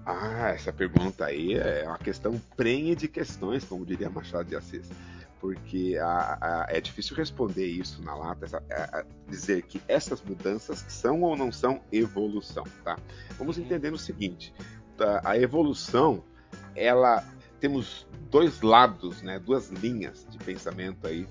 [0.06, 4.89] Ah, essa pergunta aí é uma questão prenhe de questões, como diria Machado de Assis.
[5.39, 10.86] Porque a, a, é difícil responder isso na lata, essa, a, dizer que essas mudanças
[10.88, 12.97] são ou não são evolução, tá?
[13.38, 13.64] Vamos uhum.
[13.64, 14.54] entender o seguinte:
[14.97, 15.22] tá?
[15.24, 16.24] a evolução,
[16.74, 17.26] ela
[17.64, 21.26] temos dois lados, né, duas linhas de pensamento aí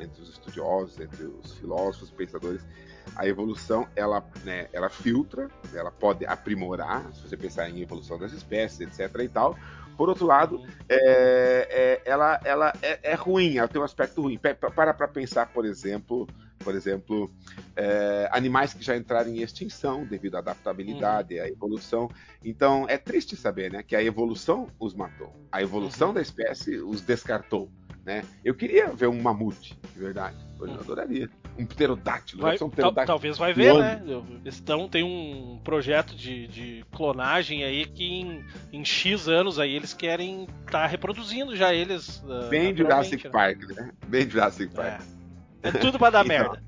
[0.00, 2.66] entre os estudiosos, entre os filósofos, pensadores.
[3.14, 8.32] A evolução, ela, né, ela filtra, ela pode aprimorar, se você pensar em evolução das
[8.32, 9.20] espécies, etc.
[9.20, 9.56] e tal.
[9.96, 14.36] Por outro lado, é, é, ela, ela é, é, ruim, ela tem um aspecto ruim.
[14.36, 16.26] Para para pensar, por exemplo,
[16.68, 17.30] por exemplo,
[17.74, 21.42] é, animais que já entraram em extinção devido à adaptabilidade, uhum.
[21.42, 22.10] à evolução.
[22.44, 25.34] Então, é triste saber né, que a evolução os matou.
[25.50, 26.14] A evolução uhum.
[26.14, 27.70] da espécie os descartou.
[28.04, 28.22] Né?
[28.44, 30.36] Eu queria ver um mamute, de verdade.
[30.60, 30.74] Eu uhum.
[30.74, 31.30] adoraria.
[31.58, 32.42] Um pterodátilo.
[32.42, 34.02] Vai, um pterodátilo talvez vai ver, né?
[34.44, 39.94] Estão, tem um projeto de, de clonagem aí que em, em, X anos aí eles
[39.94, 42.22] querem estar tá reproduzindo já eles.
[42.24, 43.30] Uh, Bem Jurassic né?
[43.30, 43.90] Park, né?
[44.06, 45.00] Bem Jurassic Park.
[45.00, 45.17] É.
[45.62, 46.36] É tudo pra dar então.
[46.36, 46.62] merda.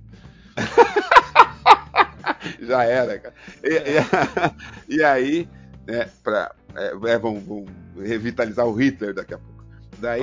[2.61, 3.35] Já era, cara.
[3.63, 5.49] E, e, e aí,
[5.87, 9.65] né, pra, é, é, vamos, revitalizar o Hitler daqui a pouco.
[9.99, 10.23] Daí,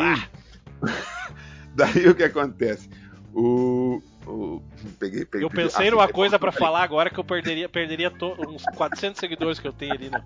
[1.75, 2.89] daí o que acontece?
[3.33, 4.61] O, o
[4.99, 8.11] peguei, peguei, eu pensei numa coisa para falar agora que eu perderia, perderia
[8.47, 10.23] uns 400 seguidores que eu tenho ali, né?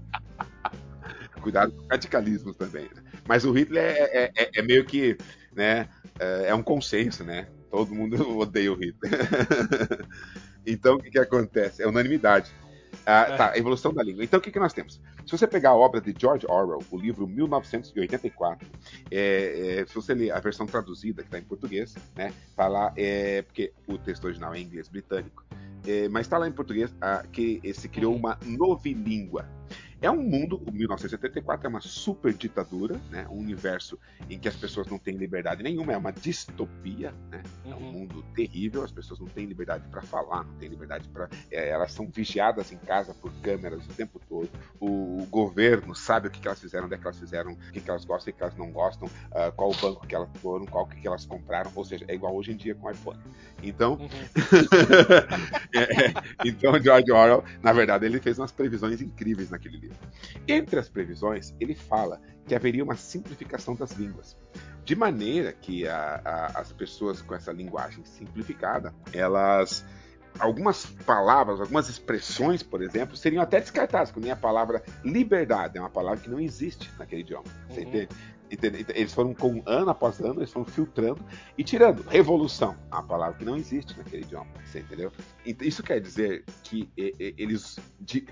[1.42, 2.84] Cuidado com radicalismo também.
[2.84, 3.02] Né?
[3.28, 5.18] Mas o Hitler é, é, é, é meio que,
[5.54, 5.90] né,
[6.20, 7.48] é, é um consenso, né?
[7.72, 10.06] Todo mundo odeia o Hitler.
[10.68, 11.82] então, o que, que acontece?
[11.82, 12.52] É unanimidade.
[13.06, 13.38] Ah, é.
[13.38, 14.24] Tá, evolução da língua.
[14.24, 15.02] Então, o que, que nós temos?
[15.26, 18.68] Se você pegar a obra de George Orwell, o livro 1984,
[19.10, 22.94] é, é, se você ler a versão traduzida, que está em português, né, tá lá,
[22.96, 25.44] é, porque o texto original é em inglês britânico,
[25.88, 29.48] é, mas está lá em português ah, que se criou uma novilíngua.
[30.02, 33.28] É um mundo, o 1974 é uma super ditadura, né?
[33.30, 37.44] um universo em que as pessoas não têm liberdade nenhuma, é uma distopia, né?
[37.64, 37.92] é um uhum.
[37.92, 41.30] mundo terrível, as pessoas não têm liberdade para falar, não têm liberdade para.
[41.52, 44.50] É, elas são vigiadas em casa por câmeras o tempo todo.
[44.80, 47.72] O, o governo sabe o que, que, elas fizeram, onde é que elas fizeram, o
[47.72, 50.30] que, que elas gostam, o que elas não gostam, uh, qual o banco que elas
[50.42, 52.92] foram, qual que, que elas compraram, ou seja, é igual hoje em dia com o
[52.92, 53.20] iPhone.
[53.62, 54.10] Então, uhum.
[55.76, 59.91] é, é, então George Orwell, na verdade, ele fez umas previsões incríveis naquele livro.
[60.48, 64.38] Entre as previsões, ele fala que haveria uma simplificação das línguas,
[64.84, 69.86] de maneira que a, a, as pessoas com essa linguagem simplificada, elas
[70.40, 75.90] algumas palavras, algumas expressões, por exemplo, seriam até descartadas, como a palavra liberdade, é uma
[75.90, 77.46] palavra que não existe naquele idioma.
[77.70, 77.88] Você uhum.
[77.88, 78.10] entende?
[78.94, 81.24] Eles foram com ano após ano, eles foram filtrando
[81.58, 82.04] e tirando.
[82.04, 85.12] Revolução, uma palavra que não existe naquele idioma, você entendeu?
[85.46, 87.80] Isso quer dizer que eles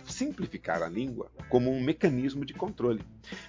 [0.06, 3.02] simplificaram a língua como um mecanismo de controle.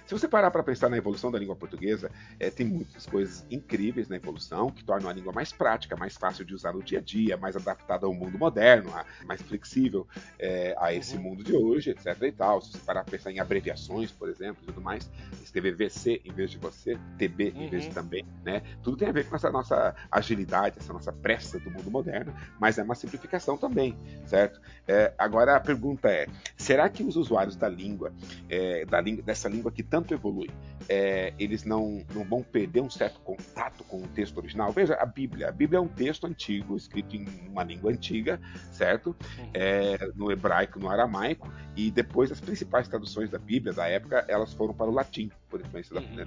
[0.05, 4.07] Se você parar para pensar na evolução da língua portuguesa, é, tem muitas coisas incríveis
[4.07, 7.01] na evolução que tornam a língua mais prática, mais fácil de usar no dia a
[7.01, 8.91] dia, mais adaptada ao mundo moderno,
[9.25, 10.07] mais flexível
[10.39, 11.23] é, a esse uhum.
[11.23, 12.21] mundo de hoje, etc.
[12.21, 12.61] E tal.
[12.61, 15.09] Se você parar para pensar em abreviações, por exemplo, e tudo mais,
[15.43, 17.93] escrever VC em vez de você, TB em vez de uhum.
[17.93, 18.61] também, né?
[18.81, 22.77] Tudo tem a ver com essa nossa agilidade, essa nossa pressa do mundo moderno, mas
[22.77, 24.61] é uma simplificação também, certo?
[24.87, 28.13] É, agora a pergunta é: será que os usuários da língua,
[28.49, 30.49] é, da língua dessa língua que tanto evolui,
[30.87, 34.71] é, eles não, não vão perder um certo contato com o texto original?
[34.71, 35.49] Veja, a Bíblia.
[35.49, 38.39] A Bíblia é um texto antigo, escrito em uma língua antiga,
[38.71, 39.15] certo?
[39.37, 39.49] Uhum.
[39.53, 44.53] É, no hebraico, no aramaico, e depois as principais traduções da Bíblia da época, elas
[44.53, 46.25] foram para o latim, por influência da, né,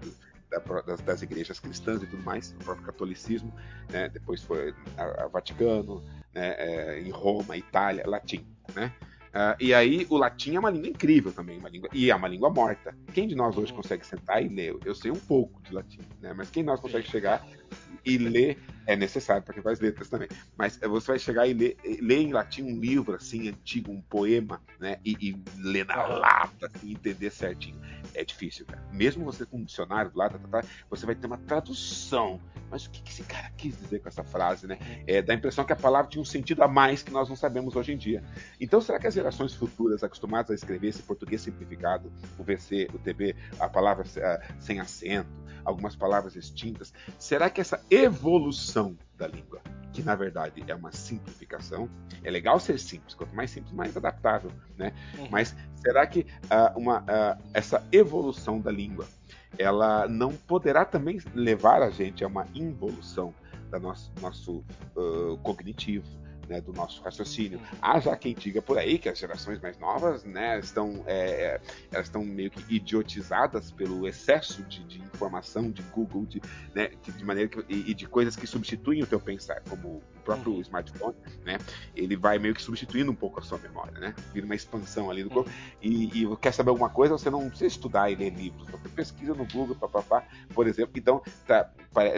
[0.87, 3.53] das, das, igrejas cristãs e tudo mais, o próprio catolicismo,
[3.91, 4.09] né?
[4.09, 6.55] depois foi a, a Vaticano, né?
[6.59, 8.93] É, em Roma, Itália, latim, né?
[9.35, 12.29] Uh, e aí o latim é uma língua incrível também, uma língua e é uma
[12.29, 12.95] língua morta.
[13.13, 13.79] Quem de nós hoje uhum.
[13.79, 14.77] consegue sentar e ler?
[14.85, 16.33] Eu sei um pouco de latim, né?
[16.33, 17.45] Mas quem de nós consegue chegar
[18.05, 20.29] e ler é necessário para quem faz letras também.
[20.57, 24.61] Mas você vai chegar e ler, ler em latim um livro assim antigo, um poema,
[24.79, 24.99] né?
[25.05, 27.81] E, e ler na lata, assim, entender certinho.
[28.15, 28.83] É difícil, cara.
[28.93, 32.41] Mesmo você com um dicionário lá, tá, tá, tá, você vai ter uma tradução.
[32.71, 34.79] Mas o que, que esse cara quis dizer com essa frase, né?
[35.07, 37.37] É, dá a impressão que a palavra tinha um sentido a mais que nós não
[37.37, 38.23] sabemos hoje em dia.
[38.61, 42.99] Então, será que as gerações futuras, acostumadas a escrever esse português simplificado, o VC, o
[42.99, 45.31] TB, a palavra uh, sem acento,
[45.65, 49.61] algumas palavras extintas, será que essa evolução da língua,
[49.93, 51.89] que na verdade é uma simplificação,
[52.23, 54.93] é legal ser simples, quanto mais simples, mais adaptável, né?
[55.19, 55.29] Uhum.
[55.31, 59.07] Mas será que uh, uma, uh, essa evolução da língua,
[59.57, 63.33] ela não poderá também levar a gente a uma involução
[63.71, 64.65] da nosso, nosso
[64.97, 66.07] uh, cognitivo,
[66.49, 67.61] né, do nosso raciocínio.
[67.81, 71.61] Há já quem diga por aí que as gerações mais novas né, estão, é,
[71.93, 76.41] elas estão meio que idiotizadas pelo excesso de, de informação de Google, de,
[76.75, 80.55] né, de maneira que, e, e, de coisas que substituem o teu pensar, como próprio
[80.55, 80.61] uhum.
[80.61, 81.15] smartphone,
[81.45, 81.59] né?
[81.95, 84.15] Ele vai meio que substituindo um pouco a sua memória, né?
[84.33, 85.51] Vira uma expansão ali do corpo.
[85.51, 85.57] Uhum.
[85.83, 89.35] E, e quer saber alguma coisa, você não precisa estudar e ler livros, você pesquisa
[89.35, 90.93] no Google, papapá, por exemplo.
[90.97, 91.71] Então, tá,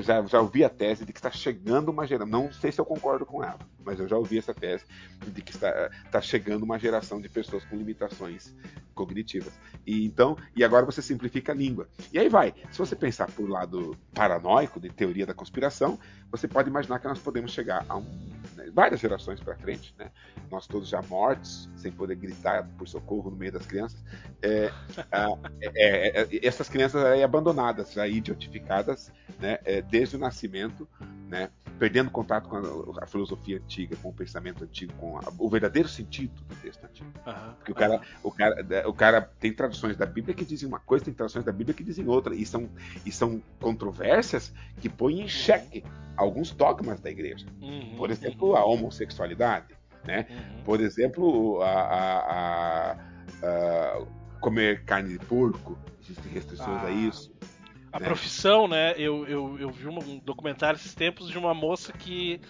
[0.02, 2.84] já, já ouvi a tese de que está chegando uma geração, não sei se eu
[2.84, 4.84] concordo com ela, mas eu já ouvi essa tese
[5.26, 8.54] de que está, está chegando uma geração de pessoas com limitações
[8.94, 9.52] cognitivas.
[9.86, 11.86] E então, e agora você simplifica a língua.
[12.12, 12.54] E aí vai.
[12.70, 15.98] Se você pensar por lado paranoico de teoria da conspiração,
[16.30, 18.26] você pode imaginar que nós podemos chegar a um,
[18.56, 20.10] né, várias gerações para frente, né?
[20.50, 24.02] Nós todos já mortos, sem poder gritar por socorro no meio das crianças.
[24.40, 24.70] É,
[25.10, 29.58] é, é, é, essas crianças aí abandonadas, já idiotificadas, né?
[29.64, 30.88] É, desde o nascimento,
[31.28, 31.50] né?
[31.78, 35.88] Perdendo contato com a, a, filosofia antiga, com o pensamento antigo, com a, o verdadeiro
[35.88, 37.10] sentido do texto antigo.
[37.26, 38.00] Uhum, Porque o cara, uhum.
[38.22, 41.52] o cara, o cara tem traduções da Bíblia que dizem uma coisa, tem traduções da
[41.52, 42.70] Bíblia que dizem outra, e são,
[43.04, 45.84] e são controvérsias que põem em xeque
[46.16, 47.46] alguns dogmas da igreja.
[47.60, 48.56] Uhum, Por exemplo, uhum.
[48.56, 49.74] a homossexualidade,
[50.04, 50.26] né?
[50.28, 50.62] Uhum.
[50.64, 52.92] Por exemplo, a, a,
[53.42, 54.02] a,
[54.40, 56.86] comer carne de porco, existem restrições ah.
[56.86, 57.32] a isso.
[57.92, 58.06] A né?
[58.06, 58.94] profissão, né?
[58.96, 62.40] Eu, eu, eu vi um documentário esses tempos de uma moça que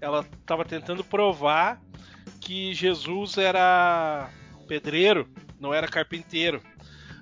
[0.00, 1.80] ela estava tentando provar
[2.40, 4.30] que Jesus era
[4.66, 5.28] pedreiro,
[5.60, 6.60] não era carpinteiro.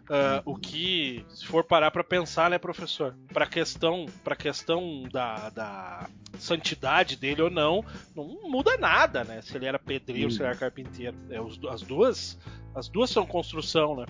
[0.05, 5.49] Uh, o que, se for parar para pensar, né, professor, para questão, para questão da,
[5.49, 7.83] da santidade dele ou não,
[8.15, 9.41] não muda nada, né?
[9.41, 12.39] Se ele era pedreiro, se ele era carpinteiro, é, os, as duas,
[12.75, 14.05] as duas são construção, né?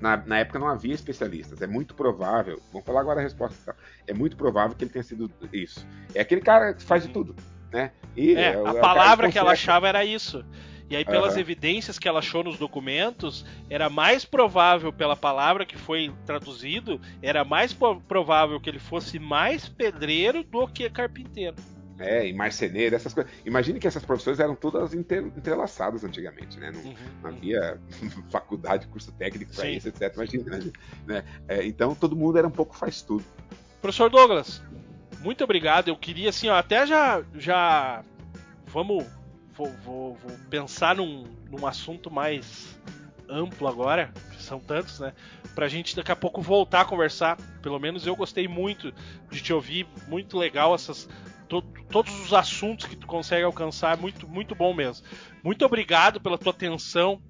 [0.00, 1.60] Na, na, época não havia especialistas.
[1.60, 2.62] É muito provável.
[2.72, 3.76] Vamos falar agora a resposta.
[4.06, 5.86] É muito provável que ele tenha sido isso.
[6.14, 7.34] É aquele cara que faz de tudo,
[7.70, 7.90] né?
[8.16, 10.44] E é, é a palavra que, que ela achava era isso.
[10.90, 11.40] E aí, pelas uhum.
[11.40, 17.44] evidências que ela achou nos documentos, era mais provável, pela palavra que foi traduzido, era
[17.44, 17.76] mais
[18.06, 21.56] provável que ele fosse mais pedreiro do que carpinteiro.
[21.98, 23.30] É, e marceneiro, essas coisas.
[23.44, 26.70] Imagine que essas profissões eram todas entrelaçadas antigamente, né?
[26.70, 26.94] Não, uhum.
[27.22, 27.78] não havia
[28.30, 30.14] faculdade, curso técnico para isso, etc.
[30.14, 30.60] Imagina,
[31.06, 31.24] né?
[31.48, 33.24] É, então todo mundo era um pouco faz tudo.
[33.82, 34.62] Professor Douglas,
[35.20, 35.88] muito obrigado.
[35.88, 38.04] Eu queria, assim, ó, até já, já
[38.66, 39.04] vamos
[39.58, 42.78] vou, vou, vou pensar num, num assunto mais
[43.28, 45.12] amplo agora, que são tantos, né?
[45.54, 47.36] Pra gente daqui a pouco voltar a conversar.
[47.60, 48.94] Pelo menos eu gostei muito
[49.28, 51.08] de te ouvir, muito legal essas.
[51.48, 55.04] To, todos os assuntos que tu consegue alcançar, muito, muito bom mesmo.
[55.42, 57.20] Muito obrigado pela tua atenção.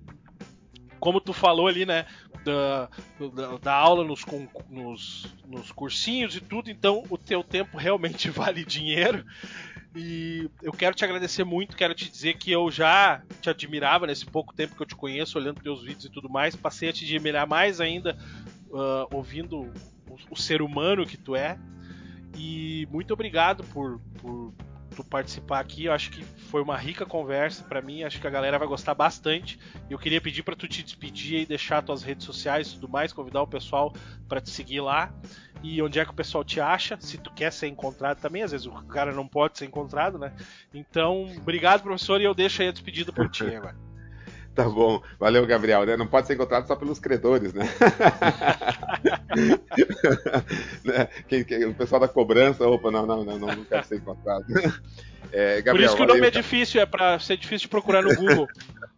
[1.00, 2.04] Como tu falou ali, né?
[2.44, 2.88] Da,
[3.34, 4.24] da, da aula nos,
[4.68, 9.24] nos, nos cursinhos e tudo, então o teu tempo realmente vale dinheiro.
[9.98, 14.24] E eu quero te agradecer muito, quero te dizer que eu já te admirava nesse
[14.24, 16.54] pouco tempo que eu te conheço, olhando teus vídeos e tudo mais.
[16.54, 18.16] Passei a te admirar mais ainda
[18.68, 19.62] uh, ouvindo
[20.08, 21.58] o, o, ser humano que tu é.
[22.36, 24.54] E muito obrigado por, por
[24.94, 25.86] tu participar aqui.
[25.86, 28.04] Eu acho que foi uma rica conversa para mim.
[28.04, 29.58] Acho que a galera vai gostar bastante.
[29.90, 33.12] Eu queria pedir para tu te despedir e deixar tuas redes sociais e tudo mais,
[33.12, 33.92] convidar o pessoal
[34.28, 35.12] para te seguir lá
[35.62, 38.52] e onde é que o pessoal te acha, se tu quer ser encontrado também, às
[38.52, 40.32] vezes o cara não pode ser encontrado, né?
[40.72, 43.76] Então, obrigado, professor, e eu deixo aí a despedida por ti agora.
[44.58, 45.86] Tá bom, valeu, Gabriel.
[45.86, 45.96] Né?
[45.96, 47.62] Não pode ser encontrado só pelos credores, né?
[50.82, 51.06] né?
[51.28, 54.44] quem, quem, o pessoal da cobrança, opa, não, não, não, não, quero ser encontrado.
[55.30, 57.68] É, Gabriel, Por isso que valeu, o nome é difícil, é para ser difícil de
[57.68, 58.48] procurar no Google.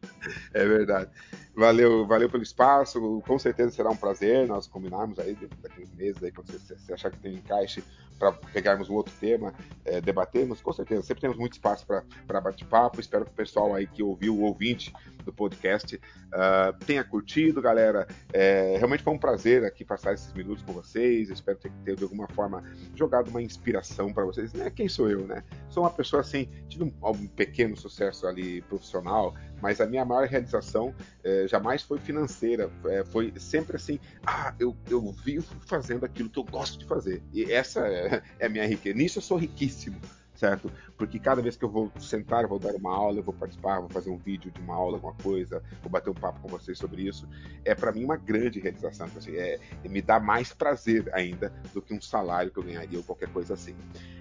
[0.54, 1.10] é verdade.
[1.54, 3.22] Valeu, valeu pelo espaço.
[3.26, 6.92] Com certeza será um prazer nós combinarmos aí daqui uns meses aí, quando você, você
[6.92, 7.82] achar que tem encaixe
[8.20, 10.60] para pegarmos um outro tema, é, debatermos.
[10.60, 13.00] Com certeza, sempre temos muito espaço para bate-papo.
[13.00, 14.92] Espero que o pessoal aí que ouviu, o ouvinte
[15.24, 18.06] do podcast, uh, tenha curtido, galera.
[18.32, 21.30] É, realmente foi um prazer aqui passar esses minutos com vocês.
[21.30, 22.62] espero ter, ter de alguma forma
[22.94, 24.52] jogado uma inspiração para vocês.
[24.52, 24.70] Né?
[24.70, 25.42] Quem sou eu, né?
[25.68, 30.26] Sou uma pessoa assim, tive um, um pequeno sucesso ali profissional, mas a minha maior
[30.26, 36.30] realização é, jamais foi financeira, é, foi sempre assim, ah, eu, eu vivo fazendo aquilo
[36.30, 39.36] que eu gosto de fazer, e essa é, é a minha riqueza, nisso eu sou
[39.36, 40.00] riquíssimo,
[40.40, 40.72] certo?
[40.96, 43.90] Porque cada vez que eu vou sentar, vou dar uma aula, eu vou participar, vou
[43.90, 47.02] fazer um vídeo de uma aula, alguma coisa, vou bater um papo com vocês sobre
[47.02, 47.28] isso,
[47.62, 49.06] é para mim uma grande realização.
[49.06, 52.62] Então, assim, é, é, me dá mais prazer ainda do que um salário que eu
[52.62, 53.76] ganharia ou qualquer coisa assim.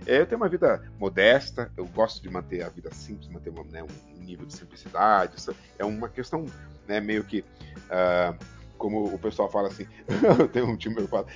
[0.06, 3.64] É, eu tenho uma vida modesta, eu gosto de manter a vida simples, manter uma,
[3.64, 5.38] né, um nível de simplicidade.
[5.38, 6.46] Isso é uma questão
[6.86, 9.86] né, meio que uh, como o pessoal fala assim,
[10.52, 11.28] tem um time que fala,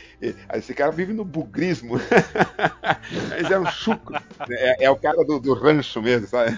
[0.56, 1.96] esse cara vive no bugrismo.
[3.30, 4.16] Mas é um chucro.
[4.50, 6.58] É, é o cara do, do, rancho mesmo, sabe?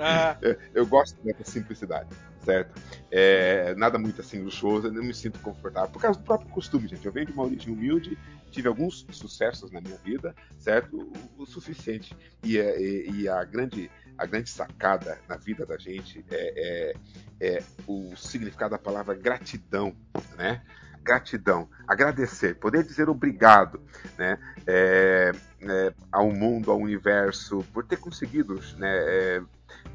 [0.00, 0.36] Ah.
[0.74, 2.08] Eu gosto dessa simplicidade,
[2.44, 2.80] certo?
[3.10, 5.90] É, nada muito assim luxuoso, eu não me sinto confortável.
[5.90, 7.04] Por causa do próprio costume, gente.
[7.06, 8.18] Eu venho de uma origem humilde,
[8.50, 10.96] tive alguns sucessos na minha vida, certo?
[11.38, 12.16] O, o suficiente.
[12.42, 16.94] E, é, e, e, a, grande, a grande sacada na vida da gente é,
[17.40, 19.94] é, é o significado da palavra gratidão,
[20.36, 20.62] né?
[21.04, 23.78] gratidão, agradecer, poder dizer obrigado
[24.16, 29.42] né, é, é, ao mundo, ao universo, por ter conseguido né, é,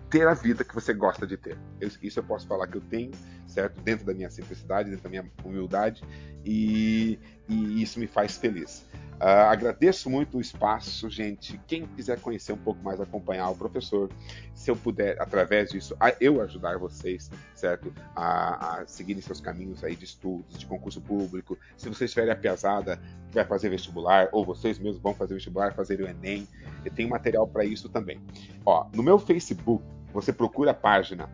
[0.10, 1.58] ter a vida que você gosta de ter.
[2.02, 3.12] Isso eu posso falar que eu tenho,
[3.48, 3.82] certo?
[3.82, 6.04] Dentro da minha simplicidade, dentro da minha humildade,
[6.46, 7.20] e,
[7.50, 8.88] e isso me faz feliz.
[9.20, 11.60] Uh, agradeço muito o espaço, gente.
[11.68, 14.10] Quem quiser conhecer um pouco mais, acompanhar o professor,
[14.56, 17.94] se eu puder, através disso, eu ajudar vocês, certo?
[18.16, 21.58] A, a, seguirem seus caminhos aí de estudos, de concurso público.
[21.76, 22.98] Se vocês tiverem a pesada,
[23.34, 26.48] vai fazer vestibular, ou vocês mesmos vão fazer vestibular, fazer o Enem,
[26.86, 28.22] eu tenho material para isso também.
[28.66, 29.84] Ó, no meu Facebook,
[30.14, 31.30] você procura a página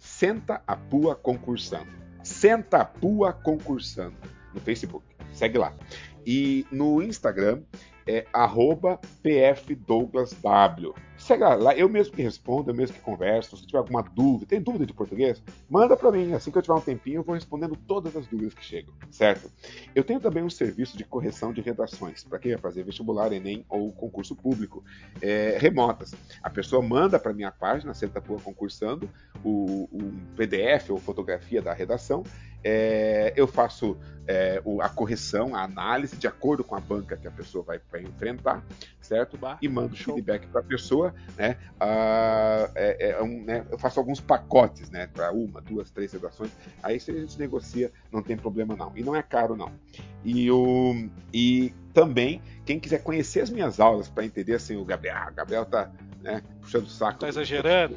[0.00, 1.90] Senta a Pua Concursando.
[2.22, 4.16] Senta a Pua Concursando
[4.52, 5.04] no Facebook.
[5.40, 5.72] Segue lá.
[6.26, 7.62] E no Instagram
[8.06, 8.26] é
[9.22, 10.94] pfdouglasw.
[11.16, 13.56] Segue lá, eu mesmo que respondo, eu mesmo que converso.
[13.56, 15.42] Se tiver alguma dúvida, tem dúvida de português?
[15.68, 16.34] Manda para mim.
[16.34, 19.50] Assim que eu tiver um tempinho, eu vou respondendo todas as dúvidas que chegam, certo?
[19.94, 23.64] Eu tenho também um serviço de correção de redações, para quem vai fazer vestibular, Enem
[23.66, 24.84] ou concurso público,
[25.22, 26.12] é, remotas.
[26.42, 29.08] A pessoa manda para minha página, Senta Pua Concursando,
[29.42, 29.88] o
[30.36, 32.24] PDF ou fotografia da redação,
[32.62, 33.96] é, eu faço
[34.26, 38.02] é, a correção, a análise de acordo com a banca que a pessoa vai, vai
[38.02, 38.64] enfrentar,
[39.00, 39.36] certo?
[39.36, 40.14] Bah, e mando show.
[40.14, 41.56] feedback para a pessoa, né?
[41.80, 43.66] Ah, é, é um, né?
[43.70, 45.08] Eu faço alguns pacotes, né?
[45.08, 46.52] Para uma, duas, três redações.
[46.82, 48.92] Aí se a gente negocia, não tem problema não.
[48.94, 49.72] E não é caro não.
[50.24, 55.16] E, o, e também, quem quiser conhecer as minhas aulas para entender assim, o Gabriel,
[55.16, 55.90] ah, Gabriel tá
[56.22, 57.18] né, puxando o saco.
[57.18, 57.96] Tá exagerando?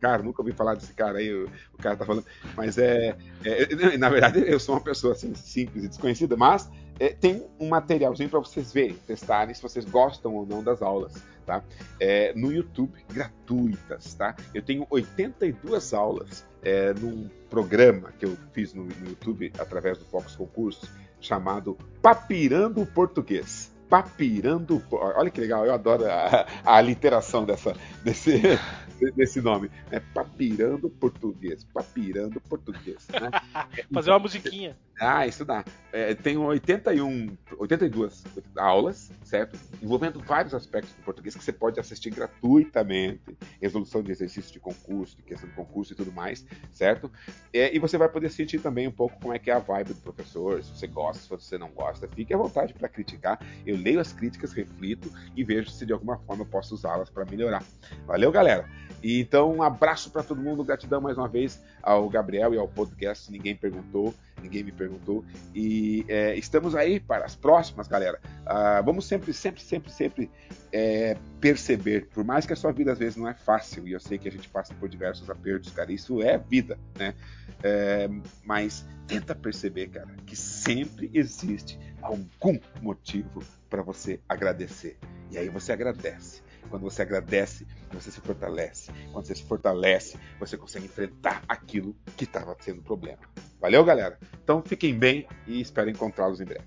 [0.00, 2.24] Cara, nunca ouvi falar desse cara aí, o, o cara tá falando.
[2.56, 7.10] Mas é, é, Na verdade, eu sou uma pessoa assim, simples e desconhecida, mas é,
[7.10, 11.14] tem um materialzinho para vocês verem, testarem se vocês gostam ou não das aulas,
[11.46, 11.62] tá?
[12.00, 14.34] É, no YouTube, gratuitas, tá?
[14.54, 20.04] Eu tenho 82 aulas é, num programa que eu fiz no, no YouTube através do
[20.06, 20.90] Focus Concursos
[21.20, 23.72] chamado Papirando Português.
[23.88, 24.82] Papirando.
[24.90, 28.42] Olha que legal, eu adoro a, a literação dessa, desse,
[29.16, 29.70] desse nome.
[29.90, 31.64] É Papirando Português.
[31.64, 33.08] Papirando Português.
[33.08, 33.30] Né?
[33.92, 34.76] Fazer uma musiquinha.
[35.00, 35.64] Ah, dá.
[35.92, 38.24] É, tenho 81, 82
[38.56, 39.58] aulas, certo?
[39.80, 43.36] Envolvendo vários aspectos do português que você pode assistir gratuitamente.
[43.60, 47.10] Resolução de exercício de concurso, de questão de concurso e tudo mais, certo?
[47.52, 49.94] É, e você vai poder sentir também um pouco como é que é a vibe
[49.94, 52.08] do professor, se você gosta, se você não gosta.
[52.08, 53.40] Fique à vontade para criticar.
[53.64, 57.24] Eu leio as críticas, reflito e vejo se de alguma forma eu posso usá-las para
[57.24, 57.64] melhorar.
[58.06, 58.68] Valeu, galera!
[59.02, 62.66] E, então, um abraço para todo mundo, gratidão mais uma vez ao Gabriel e ao
[62.66, 63.30] podcast.
[63.30, 64.12] Ninguém perguntou,
[64.42, 65.24] ninguém me perguntou.
[65.54, 68.20] E é, estamos aí para as próximas, galera.
[68.46, 70.30] Ah, vamos sempre, sempre, sempre, sempre
[70.72, 74.00] é, perceber, por mais que a sua vida às vezes não é fácil, e eu
[74.00, 77.14] sei que a gente passa por diversos apertos, cara, isso é vida, né?
[77.62, 78.08] É,
[78.44, 84.98] mas tenta perceber, cara, que sempre existe algum motivo para você agradecer.
[85.30, 86.42] E aí você agradece.
[86.68, 88.90] Quando você agradece, você se fortalece.
[89.12, 93.18] Quando você se fortalece, você consegue enfrentar aquilo que estava sendo problema.
[93.60, 94.18] Valeu, galera?
[94.42, 96.64] Então fiquem bem e espero encontrá-los em breve.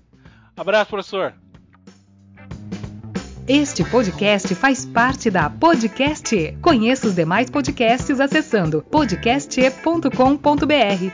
[0.56, 1.34] Abraço, professor.
[3.48, 6.56] Este podcast faz parte da Podcast.
[6.62, 11.10] Conheça os demais podcasts acessando podcast.com.br.